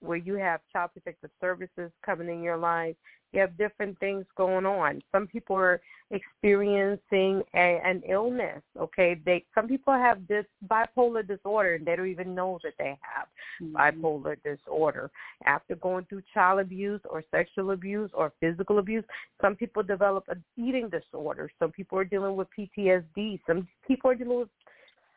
[0.00, 2.96] where you have child protective services coming in your life.
[3.32, 5.02] You have different things going on.
[5.12, 5.80] Some people are
[6.10, 8.60] experiencing a, an illness.
[8.76, 12.98] Okay, they some people have this bipolar disorder and they don't even know that they
[13.00, 13.28] have
[13.62, 13.76] mm-hmm.
[13.76, 15.12] bipolar disorder
[15.44, 19.04] after going through child abuse or sexual abuse or physical abuse.
[19.40, 21.52] Some people develop an eating disorder.
[21.60, 23.38] Some people are dealing with PTSD.
[23.46, 24.48] Some people are dealing with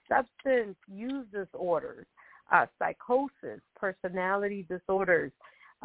[0.07, 2.05] substance use disorders
[2.51, 5.31] uh, psychosis, personality disorders,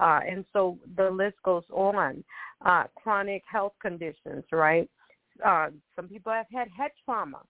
[0.01, 2.25] uh, and so the list goes on.
[2.65, 4.91] Uh, chronic health conditions, right?
[5.45, 7.41] Uh, some people have had head trauma.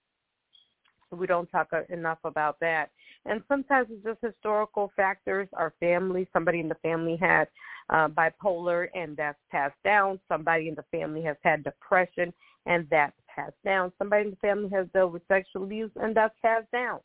[1.11, 2.91] We don't talk enough about that.
[3.25, 5.49] And sometimes it's just historical factors.
[5.55, 7.49] Our family, somebody in the family had
[7.91, 10.21] uh, bipolar and that's passed down.
[10.29, 12.33] Somebody in the family has had depression
[12.67, 13.93] and that's passed down.
[13.99, 17.01] Somebody in the family has dealt with sexual abuse and that's passed down.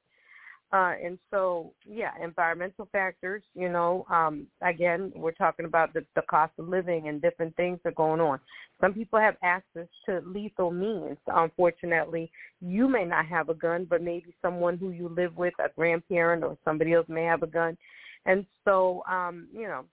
[0.74, 6.22] Uh, and so, yeah, environmental factors, you know, um, again, we're talking about the, the
[6.24, 8.40] cost of living and different things that are going on.
[8.82, 11.18] Some people have access to lethal means.
[11.28, 15.70] Unfortunately, you may not have a gun, but maybe someone who you live with, a
[15.76, 17.78] grandparent or somebody else may have a gun.
[18.26, 19.86] And so, um, you know,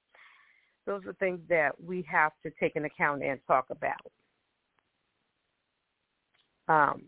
[0.87, 4.01] those are things that we have to take into account and talk about.
[6.69, 7.03] Um,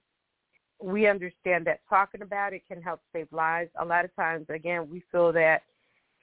[0.83, 3.71] we understand that talking about it can help save lives.
[3.81, 5.63] A lot of times, again, we feel that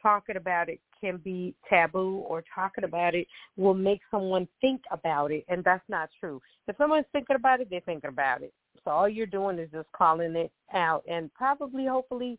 [0.01, 5.31] talking about it can be taboo or talking about it will make someone think about
[5.31, 6.41] it, and that's not true.
[6.67, 8.53] If someone's thinking about it, they're thinking about it.
[8.83, 12.37] So all you're doing is just calling it out and probably, hopefully,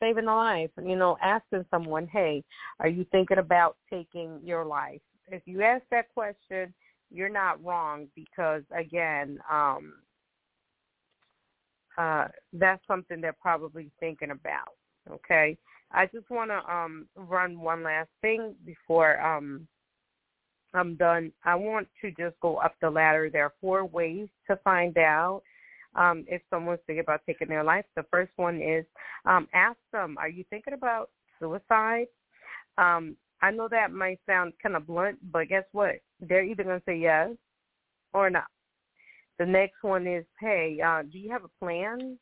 [0.00, 0.70] saving a life.
[0.80, 2.44] You know, asking someone, hey,
[2.80, 5.00] are you thinking about taking your life?
[5.30, 6.72] If you ask that question,
[7.10, 9.94] you're not wrong because, again, um,
[11.98, 14.74] uh, that's something they're probably thinking about.
[15.10, 15.56] Okay,
[15.92, 19.66] I just want to um, run one last thing before um,
[20.74, 21.32] I'm done.
[21.44, 23.30] I want to just go up the ladder.
[23.30, 25.42] There are four ways to find out
[25.94, 27.84] um, if someone's thinking about taking their life.
[27.96, 28.84] The first one is
[29.24, 31.10] um, ask them, are you thinking about
[31.40, 32.06] suicide?
[32.76, 35.96] Um, I know that might sound kind of blunt, but guess what?
[36.20, 37.30] They're either going to say yes
[38.12, 38.46] or not.
[39.38, 42.18] The next one is, hey, uh, do you have a plan?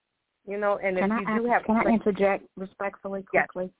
[0.46, 3.22] You know, and can if I you ask, do have, can plan- I interject respectfully,
[3.22, 3.70] quickly?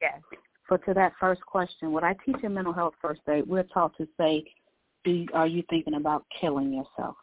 [0.00, 0.12] Yes.
[0.30, 0.40] yes.
[0.68, 3.96] So to that first question, what I teach in mental health first aid, we're taught
[3.98, 4.44] to say,
[5.04, 7.16] do, are you thinking about killing yourself?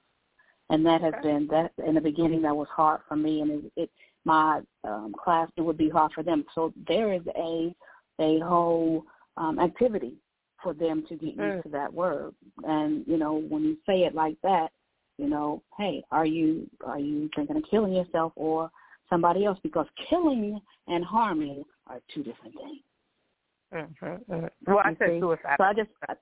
[0.69, 1.29] And that has okay.
[1.29, 3.89] been that in the beginning that was hard for me, and it, it
[4.23, 6.45] my um, class it would be hard for them.
[6.55, 7.75] So there is a
[8.19, 9.03] a whole
[9.35, 10.13] um, activity
[10.63, 11.55] for them to get mm.
[11.55, 12.33] used to that word.
[12.63, 14.71] And you know, when you say it like that,
[15.21, 18.71] you know, hey, are you are you thinking of killing yourself or
[19.07, 19.59] somebody else?
[19.61, 22.79] Because killing and harming are two different things.
[23.71, 24.45] Mm-hmm, mm-hmm.
[24.65, 25.19] Well, I said see?
[25.19, 25.55] suicide.
[25.57, 26.13] So I just, I,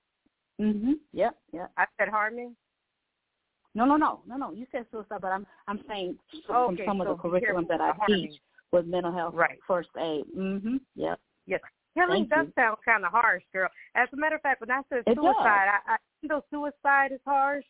[0.61, 1.71] mhm, yep, yep.
[1.77, 2.57] I said harming.
[3.73, 4.51] No, no, no, no, no.
[4.51, 7.79] You said suicide, but I'm I'm saying from okay, some so of the curriculum that
[7.79, 8.31] I harming.
[8.31, 8.41] teach
[8.73, 9.59] with mental health right.
[9.65, 10.25] first aid.
[10.37, 10.81] Mhm.
[10.95, 11.19] Yep.
[11.47, 11.61] Yes.
[11.93, 12.53] Killing Thank does you.
[12.61, 13.69] sound kind of harsh, girl.
[13.95, 15.81] As a matter of fact, when I said It suicide, does.
[15.87, 15.97] I, I
[16.27, 17.63] though suicide is harsh,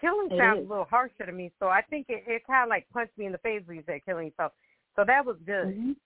[0.00, 0.66] killing It sounds is.
[0.66, 1.50] a little harsher to me.
[1.58, 3.82] So I think it, it kind of like punched me in the face when you
[3.86, 4.52] said killing yourself.
[4.96, 5.68] So that was good.
[5.68, 5.96] Mhm.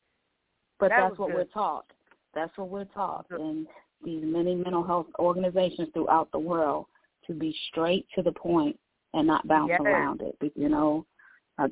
[0.79, 1.37] But That that's what good.
[1.37, 1.87] we're taught.
[2.35, 3.41] That's what we're taught Good.
[3.41, 3.67] in
[4.05, 6.87] these many mental health organizations throughout the world
[7.27, 8.79] to be straight to the point
[9.15, 9.81] and not bounce yes.
[9.81, 10.37] around it.
[10.57, 11.07] You know,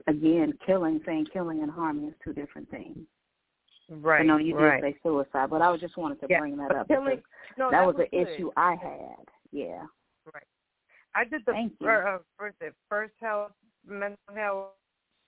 [0.06, 2.98] again, killing, saying killing and harming is two different things.
[3.90, 4.20] Right.
[4.20, 4.80] I know you right.
[4.80, 6.38] did say suicide, but I was just wanted to yeah.
[6.38, 7.24] bring that up killing, because
[7.58, 9.26] no, that, was, was an issue I had.
[9.50, 9.82] Yeah.
[10.32, 10.44] Right.
[11.14, 12.56] I did the Thank uh, first,
[12.88, 13.52] first health,
[13.86, 14.66] mental health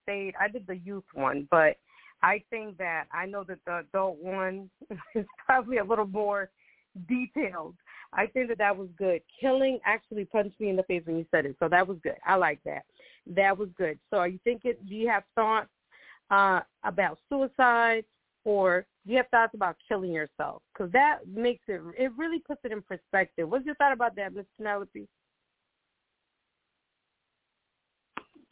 [0.05, 0.35] state.
[0.41, 1.77] I did the youth one, but
[2.23, 4.71] I think that I know that the adult one
[5.15, 6.51] is probably a little more
[7.09, 7.75] detailed.
[8.13, 9.23] I think that that was good.
[9.41, 12.17] Killing actually punched me in the face when you said it, so that was good.
[12.27, 12.83] I like that.
[13.27, 13.99] That was good.
[14.11, 14.75] So, are you thinking?
[14.87, 15.71] Do you have thoughts
[16.31, 18.05] uh, about suicide,
[18.45, 20.63] or do you have thoughts about killing yourself?
[20.73, 21.81] Because that makes it.
[21.99, 23.49] It really puts it in perspective.
[23.49, 25.09] What's your thought about that, Miss Penelope?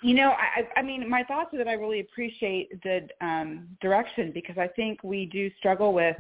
[0.02, 4.30] You know, I, I mean, my thoughts are that I really appreciate the um, direction
[4.32, 6.16] because I think we do struggle with,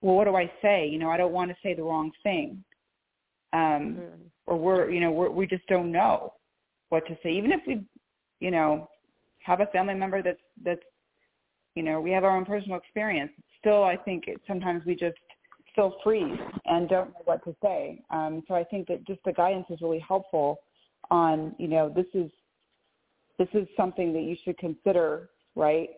[0.00, 0.88] well, what do I say?
[0.88, 2.64] You know, I don't want to say the wrong thing,
[3.52, 4.22] um, mm-hmm.
[4.46, 6.32] or we're, you know, we're, we just don't know
[6.88, 7.30] what to say.
[7.32, 7.84] Even if we,
[8.40, 8.88] you know,
[9.40, 10.82] have a family member that's that's,
[11.74, 13.32] you know, we have our own personal experience.
[13.58, 15.18] Still, I think it, sometimes we just
[15.72, 18.00] still freeze and don't know what to say.
[18.10, 20.60] Um, so I think that just the guidance is really helpful
[21.10, 22.30] on, you know, this is
[23.38, 25.90] this is something that you should consider, right,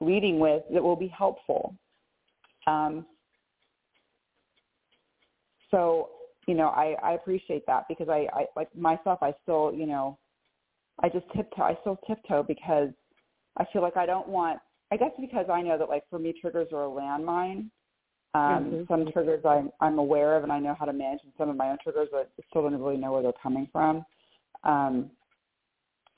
[0.00, 1.74] leading with that will be helpful.
[2.66, 3.04] Um,
[5.70, 6.10] so,
[6.46, 10.18] you know, I, I appreciate that because I, I, like myself, I still, you know,
[11.02, 12.90] I just tiptoe, I still tiptoe because
[13.56, 14.60] I feel like I don't want,
[14.92, 17.70] I guess because I know that like for me triggers are a landmine.
[18.34, 18.82] Um, mm-hmm.
[18.88, 21.56] Some triggers I'm, I'm aware of and I know how to manage and some of
[21.56, 24.04] my own triggers but I still don't really know where they're coming from.
[24.62, 25.10] Um,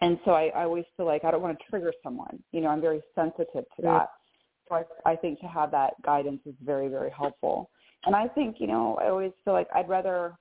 [0.00, 2.42] and so I, I always feel like I don't want to trigger someone.
[2.52, 4.10] You know, I'm very sensitive to that.
[4.68, 7.70] So I, I think to have that guidance is very, very helpful.
[8.04, 10.34] And I think, you know, I always feel like I'd rather.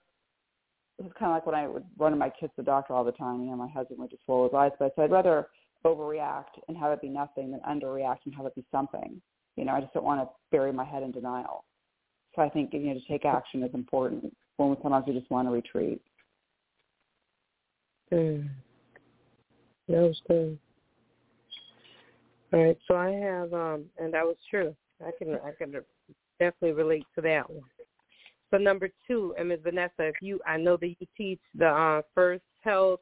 [0.98, 3.04] This is kind of like when I would run my kids to the doctor all
[3.04, 3.42] the time.
[3.42, 5.48] You know, my husband would just roll his eyes, but so I'd rather
[5.86, 9.22] overreact and have it be nothing than underreact and have it be something.
[9.58, 11.66] You know, I just don't want to bury my head in denial.
[12.36, 15.48] So I think you know to take action is important when sometimes we just want
[15.48, 16.02] to retreat.
[18.12, 18.50] Mm.
[19.88, 20.58] That was good.
[22.54, 24.76] All right, so I have, um, and that was true.
[25.06, 25.74] I can, I can
[26.40, 27.64] definitely relate to that one.
[28.52, 29.60] So number two, and Ms.
[29.64, 33.02] Vanessa, if you, I know that you teach the uh, first health,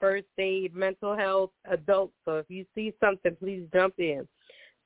[0.00, 2.14] first aid, mental health, adults.
[2.24, 4.26] So if you see something, please jump in.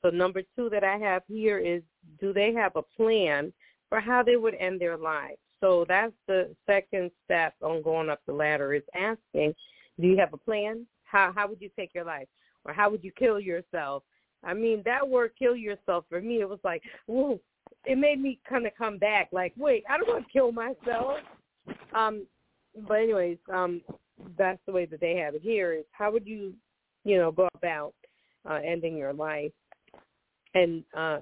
[0.03, 1.83] So number two that I have here is,
[2.20, 3.53] do they have a plan
[3.89, 5.39] for how they would end their lives?
[5.61, 9.55] So that's the second step on going up the ladder is asking,
[10.01, 10.87] do you have a plan?
[11.11, 12.29] How how would you take your life?
[12.65, 14.03] Or how would you kill yourself?
[14.45, 17.41] I mean, that word kill yourself for me it was like, whoa,
[17.85, 21.19] it made me kind of come back like, wait, I don't want to kill myself.
[21.95, 22.27] Um
[22.87, 23.81] but anyways, um
[24.37, 26.55] that's the way that they have it here is how would you,
[27.05, 27.95] you know, go about
[28.49, 29.53] uh ending your life?
[30.55, 31.19] And uh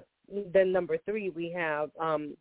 [0.53, 2.35] then number 3 we have um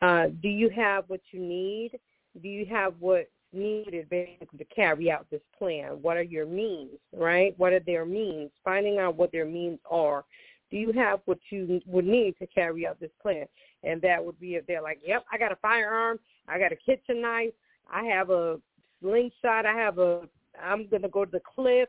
[0.00, 1.98] uh do you have what you need?
[2.42, 5.98] Do you have what needed basically to carry out this plan?
[6.02, 7.54] What are your means, right?
[7.58, 8.50] What are their means?
[8.64, 10.24] Finding out what their means are.
[10.70, 13.46] Do you have what you would need to carry out this plan?
[13.82, 16.76] And that would be if they're like, yep, I got a firearm, I got a
[16.76, 17.52] kitchen knife,
[17.92, 18.60] I have a
[19.00, 20.22] slingshot, I have a,
[20.62, 21.88] I'm going to go to the cliff,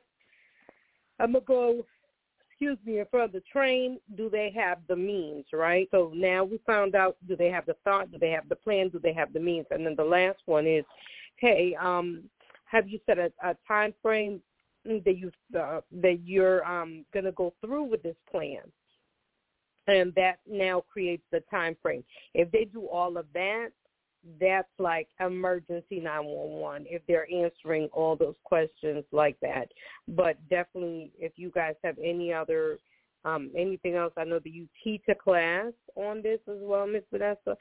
[1.20, 1.86] I'm going to go
[2.62, 5.88] excuse me, in front of the train, do they have the means, right?
[5.90, 8.90] So now we found out, do they have the thought, do they have the plan,
[8.90, 9.66] do they have the means?
[9.72, 10.86] And then the last one is,
[11.42, 12.24] hey, um,
[12.66, 14.42] have you set a, a time frame
[14.86, 18.62] that you uh, that you're um, going to go through with this plan?
[19.88, 22.04] And that now creates the time frame.
[22.36, 23.70] If they do all of that,
[24.40, 29.70] that's like emergency 911 if they're answering all those questions like that.
[30.08, 32.78] But definitely, if you guys have any other
[33.26, 37.04] um, anything else, I know that you teach a class on this as well, Miss
[37.12, 37.58] Vanessa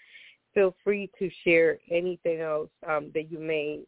[0.54, 3.80] feel free to share anything else um, that you may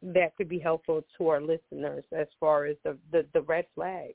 [0.00, 4.14] that could be helpful to our listeners as far as the, the, the red flags.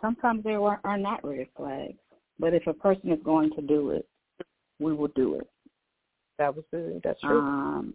[0.00, 1.98] Sometimes there are, are not red flags,
[2.38, 4.06] but if a person is going to do it,
[4.78, 5.48] we will do it.
[6.38, 7.40] That was the, that's true.
[7.40, 7.94] Um,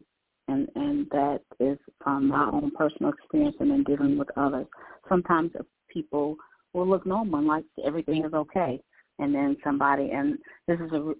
[0.50, 4.66] and and that is from my own personal experience and in dealing with others.
[5.08, 5.52] Sometimes
[5.88, 6.36] people
[6.74, 8.82] will look normal and like everything is okay,
[9.20, 10.38] and then somebody, and
[10.68, 11.14] this is a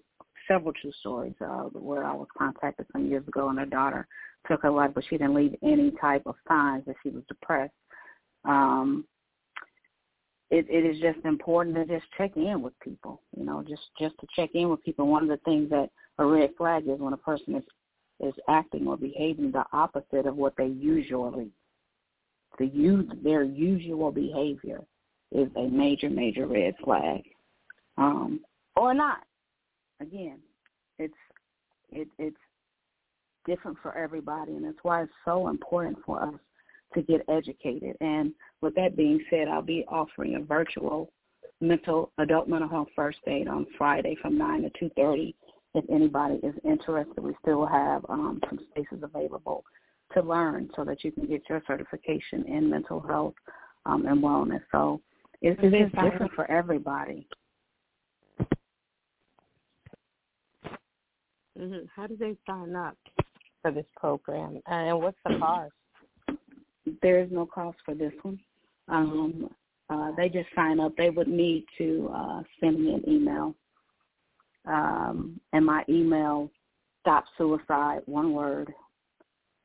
[0.48, 4.06] several true stories uh, where I was contacted some years ago, and her daughter
[4.46, 7.72] took her life, but she didn't leave any type of signs that she was depressed.
[8.44, 9.06] Um,
[10.50, 14.14] it, it is just important to just check in with people, you know, just just
[14.20, 15.06] to check in with people.
[15.06, 17.64] One of the things that a red flag is when a person is
[18.20, 21.50] is acting or behaving the opposite of what they usually
[22.58, 24.84] the use their usual behavior
[25.32, 27.22] is a major major red flag
[27.98, 28.40] um
[28.76, 29.18] or not
[30.00, 30.38] again
[30.98, 31.14] it's
[31.90, 32.36] it it's
[33.46, 36.34] different for everybody and that's why it's so important for us
[36.94, 41.10] to get educated and with that being said i'll be offering a virtual
[41.60, 45.34] mental adult mental health first aid on friday from nine to two thirty
[45.74, 49.64] if anybody is interested, we still have um, some spaces available
[50.14, 53.34] to learn so that you can get your certification in mental health
[53.84, 54.62] um, and wellness.
[54.70, 55.00] So
[55.42, 57.26] it's, it's different for everybody.
[61.58, 61.86] Mm-hmm.
[61.94, 62.96] How do they sign up
[63.62, 65.72] for this program, and what's the cost?
[67.02, 68.38] There is no cost for this one.
[68.88, 69.50] Um,
[69.88, 70.96] uh, they just sign up.
[70.96, 73.54] They would need to uh, send me an email
[74.66, 76.50] um, and my email
[77.00, 78.72] stop suicide one word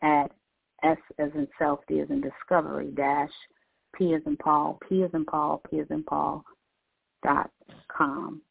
[0.01, 0.31] at
[0.83, 3.31] s as in self d as in discovery dash
[3.95, 6.43] p as in paul p as in paul p as in paul
[7.23, 7.49] dot
[7.89, 8.41] com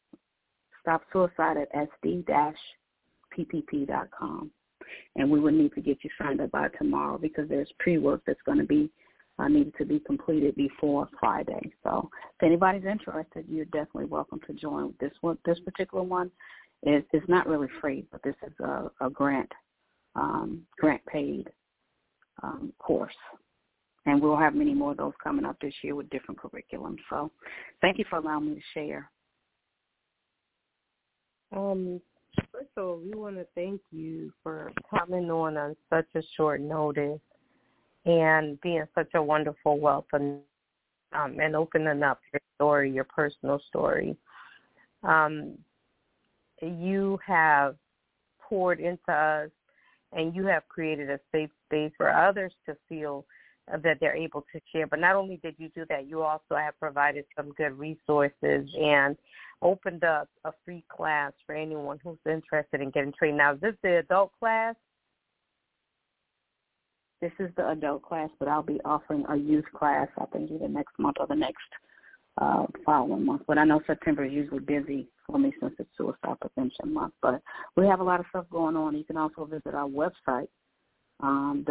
[0.81, 2.57] stop suicide at sd dash
[3.37, 4.51] ppp dot com
[5.15, 8.41] and we would need to get you signed up by tomorrow because there's pre-work that's
[8.45, 8.89] going to be
[9.37, 11.71] uh, needed to be completed before Friday.
[11.83, 15.37] So if anybody's interested, you're definitely welcome to join this one.
[15.45, 16.31] This particular one
[16.83, 19.51] is is not really free, but this is a, a grant
[20.15, 21.49] um, grant paid
[22.43, 23.13] um, course.
[24.05, 26.97] And we'll have many more of those coming up this year with different curriculums.
[27.09, 27.31] So
[27.81, 29.11] thank you for allowing me to share.
[31.55, 32.01] Um,
[32.77, 37.19] all, we want to thank you for coming on on such a short notice
[38.05, 40.39] and being such a wonderful and
[41.13, 44.15] um, and opening up your story, your personal story.
[45.03, 45.57] Um,
[46.61, 47.75] you have
[48.41, 49.49] poured into us,
[50.11, 53.25] and you have created a safe space for others to feel
[53.71, 54.87] that they're able to share.
[54.87, 59.15] But not only did you do that, you also have provided some good resources and
[59.61, 63.37] opened up a free class for anyone who's interested in getting trained.
[63.37, 64.75] Now, is this the adult class?
[67.21, 70.69] This is the adult class, but I'll be offering a youth class, I think, either
[70.69, 71.67] next month or the next
[72.37, 73.41] uh, following month.
[73.45, 77.13] But I know September is usually busy for me since it's Suicide Prevention Month.
[77.21, 77.41] But
[77.75, 78.95] we have a lot of stuff going on.
[78.95, 80.47] You can also visit our website,
[81.19, 81.65] um,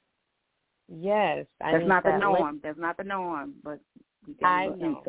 [0.88, 2.60] Yes, I that's not that the norm.
[2.62, 3.80] That's not the norm, but
[4.42, 5.02] I know.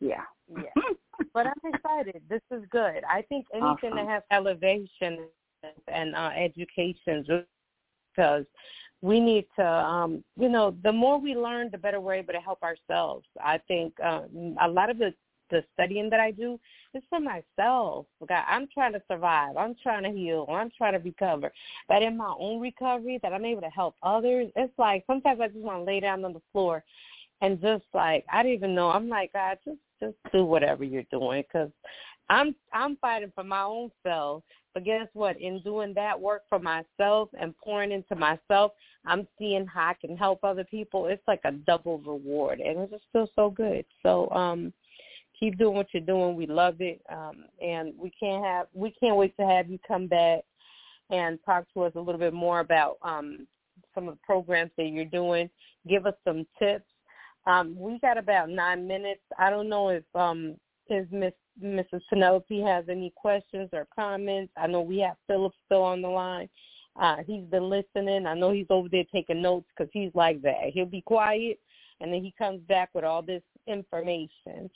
[0.00, 0.22] Yeah.
[0.48, 0.62] Yeah.
[1.32, 2.22] but I'm excited.
[2.28, 3.02] This is good.
[3.08, 3.96] I think anything awesome.
[3.96, 5.26] that has elevation
[5.88, 7.24] and uh, education,
[8.14, 8.44] because
[9.00, 12.40] we need to, um, you know, the more we learn, the better we're able to
[12.40, 13.26] help ourselves.
[13.42, 15.14] I think um, a lot of the
[15.54, 16.58] the studying that I do
[16.94, 18.06] is for myself.
[18.28, 19.56] God, I'm trying to survive.
[19.56, 20.46] I'm trying to heal.
[20.50, 21.52] I'm trying to recover.
[21.88, 24.50] But in my own recovery, that I'm able to help others.
[24.56, 26.84] It's like sometimes I just want to lay down on the floor
[27.40, 28.90] and just like I didn't even know.
[28.90, 31.70] I'm like, God, just just do whatever you're doing because
[32.30, 34.42] I'm I'm fighting for my own self.
[34.72, 35.40] But guess what?
[35.40, 38.72] In doing that work for myself and pouring into myself,
[39.06, 41.06] I'm seeing how I can help other people.
[41.06, 43.84] It's like a double reward, and it just feels so good.
[44.02, 44.72] So, um,
[45.38, 46.36] keep doing what you're doing.
[46.36, 50.06] We love it, um, and we can't have we can't wait to have you come
[50.06, 50.40] back
[51.10, 53.46] and talk to us a little bit more about um,
[53.94, 55.50] some of the programs that you're doing.
[55.88, 56.86] Give us some tips.
[57.46, 59.20] Um, we got about nine minutes.
[59.38, 60.56] I don't know if um,
[60.88, 61.32] if Miss
[61.62, 62.00] Mrs.
[62.08, 64.52] Penelope has any questions or comments.
[64.56, 66.48] I know we have Philip still on the line.
[66.96, 68.26] Uh, he's been listening.
[68.26, 70.70] I know he's over there taking notes because he's like that.
[70.72, 71.58] He'll be quiet,
[72.00, 74.70] and then he comes back with all this information.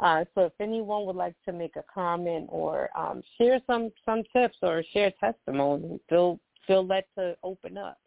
[0.00, 4.22] Uh, so if anyone would like to make a comment or um, share some some
[4.32, 7.98] tips or share testimony, feel feel led to open up.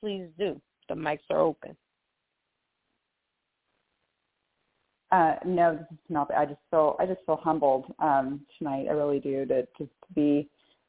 [0.00, 0.60] Please do.
[0.88, 1.76] The mics are open.
[5.12, 6.34] Uh, no, this is Penelope.
[6.34, 8.86] I just feel I just feel humbled um, tonight.
[8.88, 10.48] I really do to to be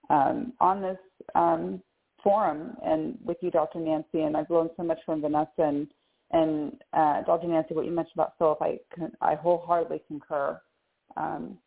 [0.09, 0.97] um, on this
[1.35, 1.81] um,
[2.23, 3.79] forum and with you, Dr.
[3.79, 4.21] Nancy.
[4.21, 5.87] And I've learned so much from Vanessa and
[6.31, 7.47] and uh, Dr.
[7.47, 7.73] Nancy.
[7.73, 8.79] What you mentioned about Philip, I
[9.21, 10.59] I wholeheartedly concur.
[11.15, 11.57] Um,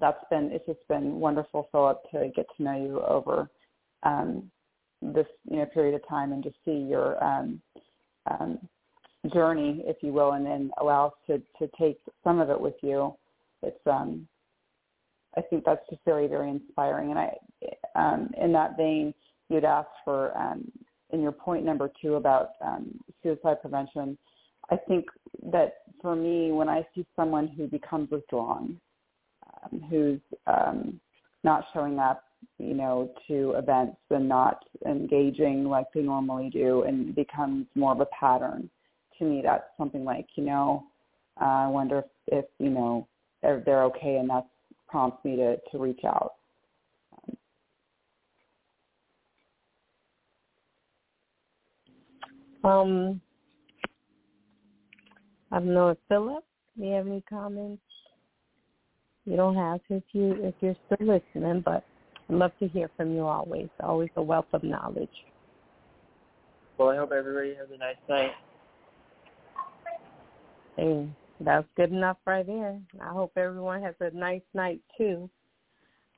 [0.00, 3.48] that's been it's just been wonderful, Philip, to get to know you over
[4.02, 4.50] um,
[5.00, 7.60] this you know period of time and to see your um,
[8.30, 8.58] um,
[9.32, 12.74] journey, if you will, and then allow us to, to take some of it with
[12.82, 13.14] you.
[13.62, 14.26] It's um,
[15.36, 17.10] I think that's just very very inspiring.
[17.10, 17.36] And I,
[17.94, 19.14] um, in that vein,
[19.48, 20.70] you'd asked for um,
[21.14, 24.18] in your point number two about um, suicide prevention.
[24.70, 25.06] I think
[25.52, 28.80] that for me, when I see someone who becomes withdrawn,
[29.62, 31.00] um, who's um,
[31.42, 32.24] not showing up,
[32.58, 38.00] you know, to events and not engaging like they normally do, and becomes more of
[38.00, 38.68] a pattern
[39.18, 40.84] to me that's something like you know
[41.40, 43.06] uh, I wonder if, if you know
[43.42, 44.46] they're, they're okay and that
[44.88, 46.34] prompts me to to reach out.
[52.64, 53.20] Um,
[55.52, 56.44] I don't know if Philip,
[56.78, 57.82] do you have any comments?
[59.26, 61.84] You don't have to if you if you're still listening, but
[62.28, 63.68] I'd love to hear from you always.
[63.80, 65.08] Always a wealth of knowledge.
[66.78, 68.32] Well, I hope everybody has a nice night.
[70.76, 71.08] Hey,
[71.40, 72.80] that's good enough right there.
[73.00, 75.30] I hope everyone has a nice night too.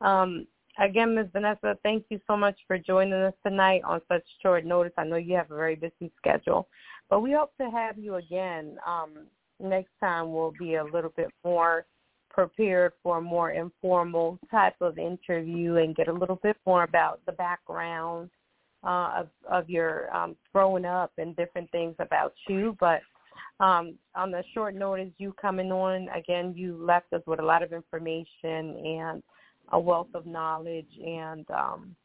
[0.01, 0.47] Um,
[0.79, 1.27] again, Ms.
[1.33, 4.93] Vanessa, thank you so much for joining us tonight on such short notice.
[4.99, 6.69] I know you have a very busy schedule,
[7.09, 8.77] but we hope to have you again.
[8.87, 9.27] Um,
[9.61, 11.87] next time we'll be a little bit more
[12.31, 17.21] prepared for a more informal type of interview and get a little bit more about
[17.25, 18.29] the background
[18.85, 22.77] uh, of, of your um, growing up and different things about you.
[22.79, 23.01] But
[23.59, 27.63] um, on the short notice, you coming on again, you left us with a lot
[27.63, 29.23] of information and
[29.73, 31.97] a wealth of knowledge, and um,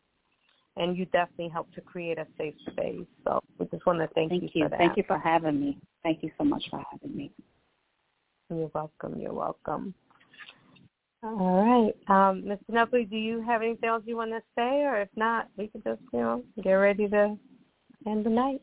[0.78, 3.06] and you definitely helped to create a safe space.
[3.24, 4.80] So we just want to thank, thank you, you for that.
[4.80, 5.78] Thank you for having me.
[6.04, 7.32] Thank you so much for having me.
[8.50, 9.20] You're welcome.
[9.20, 9.94] You're welcome.
[11.24, 12.58] All right, um, Mr.
[12.68, 15.84] Nutley, do you have anything else you want to say, or if not, we can
[15.84, 17.38] just you know get ready to
[18.08, 18.62] end the night.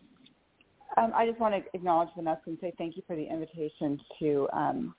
[0.96, 4.48] Um, I just want to acknowledge Vanessa and say thank you for the invitation to
[4.52, 4.94] um,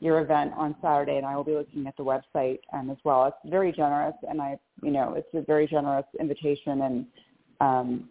[0.00, 3.26] your event on Saturday, and I will be looking at the website um, as well.
[3.26, 7.06] It's very generous, and I, you know, it's a very generous invitation, and
[7.60, 8.08] um,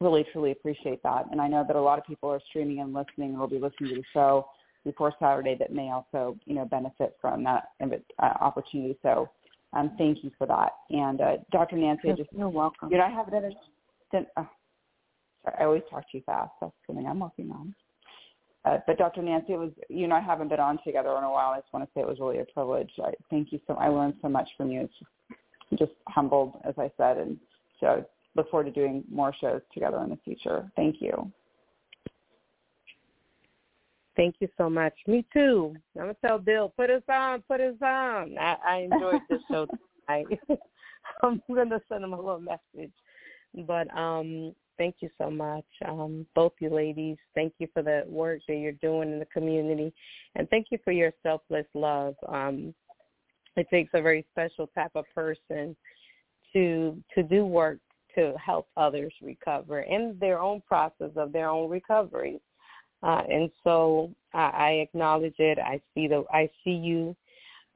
[0.00, 1.26] really truly appreciate that.
[1.30, 3.58] And I know that a lot of people are streaming and listening, and will be
[3.58, 4.46] listening to the show
[4.84, 7.96] before Saturday that may also, you know, benefit from that uh,
[8.40, 8.96] opportunity.
[9.02, 9.28] So,
[9.72, 10.72] um, thank you for that.
[10.90, 11.76] And uh, Dr.
[11.76, 12.88] Nancy, just you're welcome.
[12.88, 13.54] Did I have it?
[14.12, 14.44] Did, uh,
[15.58, 16.52] I always talk too fast.
[16.60, 17.74] That's something I'm working on.
[18.66, 19.22] Uh, but Dr.
[19.22, 21.52] Nancy, it was you and I haven't been on together in a while.
[21.52, 22.90] I just want to say it was really a privilege.
[23.02, 23.74] I thank you so.
[23.74, 24.80] I learned so much from you.
[24.80, 27.38] It's just, just humbled, as I said, and
[27.78, 30.70] so look forward to doing more shows together in the future.
[30.74, 31.30] Thank you.
[34.16, 34.94] Thank you so much.
[35.06, 35.76] Me too.
[35.94, 38.36] I'm gonna tell Bill, put us on, put us on.
[38.38, 39.66] I, I enjoyed this show
[40.08, 40.40] tonight.
[41.22, 42.92] I'm gonna send him a little message.
[43.66, 47.16] But um Thank you so much, um, both you ladies.
[47.34, 49.92] Thank you for the work that you're doing in the community,
[50.34, 52.14] and thank you for your selfless love.
[52.28, 52.74] Um,
[53.56, 55.74] it takes a very special type of person
[56.52, 57.78] to to do work
[58.14, 62.40] to help others recover in their own process of their own recovery.
[63.02, 65.58] Uh, and so I, I acknowledge it.
[65.58, 67.16] I see the I see you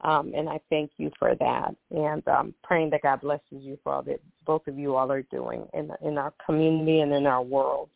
[0.01, 3.93] um, and I thank you for that, and um, praying that God blesses you for
[3.93, 7.43] all that both of you all are doing in in our community and in our
[7.43, 7.89] world.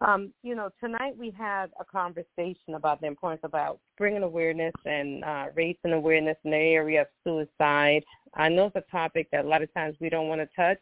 [0.00, 5.24] Um, you know, tonight we had a conversation about the importance about bringing awareness and
[5.24, 8.04] uh, raising awareness in the area of suicide.
[8.34, 10.80] I know it's a topic that a lot of times we don't want to touch.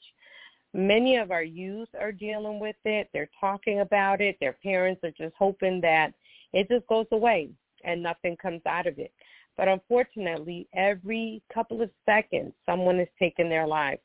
[0.73, 3.09] Many of our youth are dealing with it.
[3.13, 4.37] They're talking about it.
[4.41, 6.13] Their parents are just hoping that
[6.53, 7.51] it just goes away
[7.85, 9.13] and nothing comes out of it.
[9.57, 14.01] But unfortunately, every couple of seconds, someone is taking their life.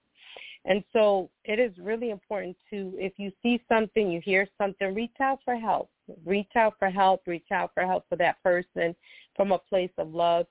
[0.66, 5.16] And so it is really important to, if you see something, you hear something, reach
[5.22, 5.90] out for help.
[6.26, 7.22] Reach out for help.
[7.26, 8.96] Reach out for help for that person
[9.36, 10.46] from a place of love.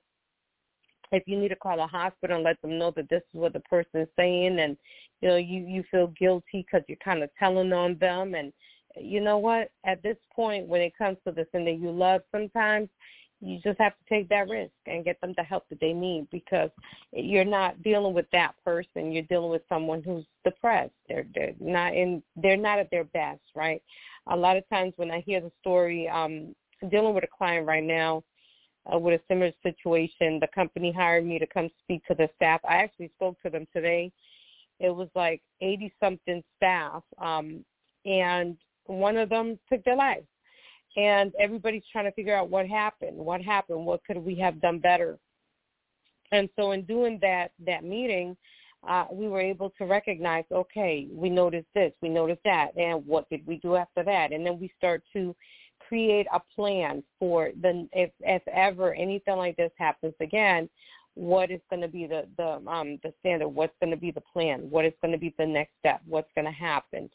[1.11, 3.53] If you need to call a hospital and let them know that this is what
[3.53, 4.77] the person is saying, and
[5.21, 8.53] you know you you feel guilty because you're kind of telling on them, and
[8.95, 9.71] you know what?
[9.85, 12.89] At this point, when it comes to the thing that you love, sometimes
[13.41, 16.27] you just have to take that risk and get them the help that they need
[16.31, 16.69] because
[17.13, 19.11] you're not dealing with that person.
[19.11, 20.93] You're dealing with someone who's depressed.
[21.07, 23.81] They're they're not in they're not at their best, right?
[24.27, 26.53] A lot of times when I hear the story, um,
[26.91, 28.23] dealing with a client right now
[28.93, 32.59] uh, with a similar situation, the company hired me to come speak to the staff.
[32.67, 34.11] I actually spoke to them today.
[34.79, 37.65] It was like 80 something staff, um,
[38.05, 40.23] and one of them took their life
[40.99, 44.79] and everybody's trying to figure out what happened, what happened, what could we have done
[44.79, 45.17] better.
[46.31, 48.35] And so in doing that that meeting,
[48.87, 53.29] uh, we were able to recognize, okay, we noticed this, we noticed that, and what
[53.29, 54.31] did we do after that?
[54.31, 55.35] And then we start to
[55.87, 60.69] create a plan for the if if ever anything like this happens again,
[61.15, 63.49] what is going to be the the um the standard?
[63.49, 64.69] What's going to be the plan?
[64.69, 66.01] What is going to be the next step?
[66.05, 67.09] What's going to happen?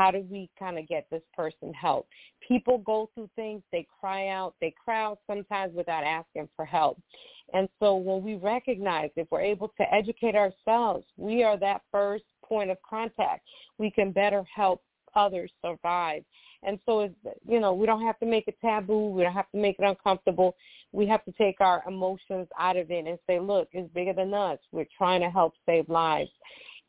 [0.00, 2.08] How do we kind of get this person help?
[2.48, 6.98] People go through things, they cry out, they cry out sometimes without asking for help.
[7.52, 12.24] And so when we recognize if we're able to educate ourselves, we are that first
[12.42, 13.46] point of contact.
[13.76, 14.82] We can better help
[15.14, 16.22] others survive.
[16.62, 17.14] And so, it's,
[17.46, 19.10] you know, we don't have to make it taboo.
[19.10, 20.56] We don't have to make it uncomfortable.
[20.92, 24.32] We have to take our emotions out of it and say, look, it's bigger than
[24.32, 24.60] us.
[24.72, 26.30] We're trying to help save lives.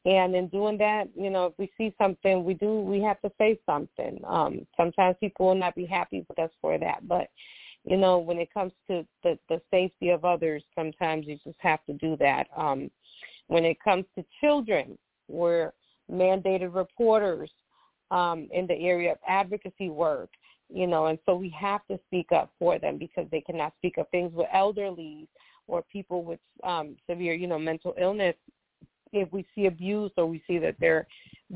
[0.06, 3.32] And in doing that, you know, if we see something, we do, we have to
[3.38, 4.20] say something.
[4.26, 7.28] Um, sometimes people will not be happy with us for that, but
[7.84, 11.84] you know, when it comes to the, the safety of others, sometimes you just have
[11.86, 12.48] to do that.
[12.56, 12.92] Um,
[13.48, 14.98] when it comes to children,
[15.28, 15.74] we're
[16.12, 17.50] mandated reporters
[18.12, 20.30] um, in the area of advocacy work,
[20.70, 23.98] you know, and so we have to speak up for them because they cannot speak
[23.98, 24.10] up.
[24.12, 25.28] Things with elderly
[25.68, 28.36] or people with um, severe, you know, mental illness,
[29.20, 31.08] if we see abuse or we see that they're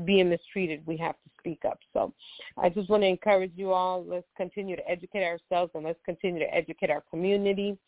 [0.04, 1.78] being mistreated, we have to speak up.
[1.92, 2.12] So
[2.58, 4.04] I just want to encourage you all.
[4.04, 7.78] Let's continue to educate ourselves and let's continue to educate our community.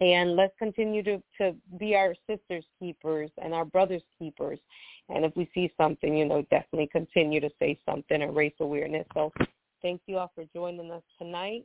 [0.00, 4.60] And let's continue to, to be our sisters keepers and our brothers keepers.
[5.08, 9.06] And if we see something, you know, definitely continue to say something and raise awareness.
[9.14, 9.32] So
[9.82, 11.64] thank you all for joining us tonight.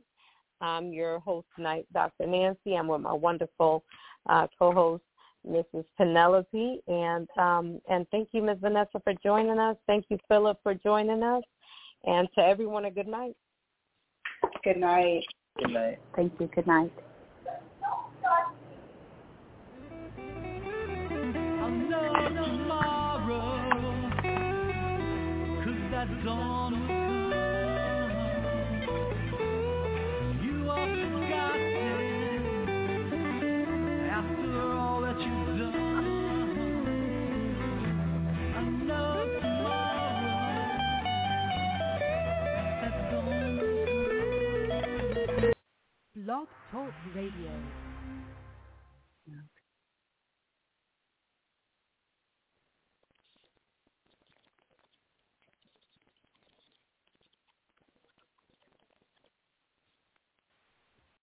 [0.60, 2.26] I'm your host tonight, Dr.
[2.26, 2.74] Nancy.
[2.74, 3.84] I'm with my wonderful
[4.28, 5.02] uh, co-host,
[5.48, 5.84] Mrs.
[5.96, 8.58] Penelope, and um, and thank you, Ms.
[8.60, 9.76] Vanessa, for joining us.
[9.86, 11.42] Thank you, Philip, for joining us,
[12.04, 13.36] and to everyone, a good night.
[14.62, 15.22] Good night.
[15.58, 15.98] Good night.
[16.16, 16.48] Thank you.
[16.54, 16.92] Good night.
[21.60, 23.70] I'll know tomorrow,
[25.62, 26.93] 'cause that dawn
[46.34, 47.83] Blog Talk Radio.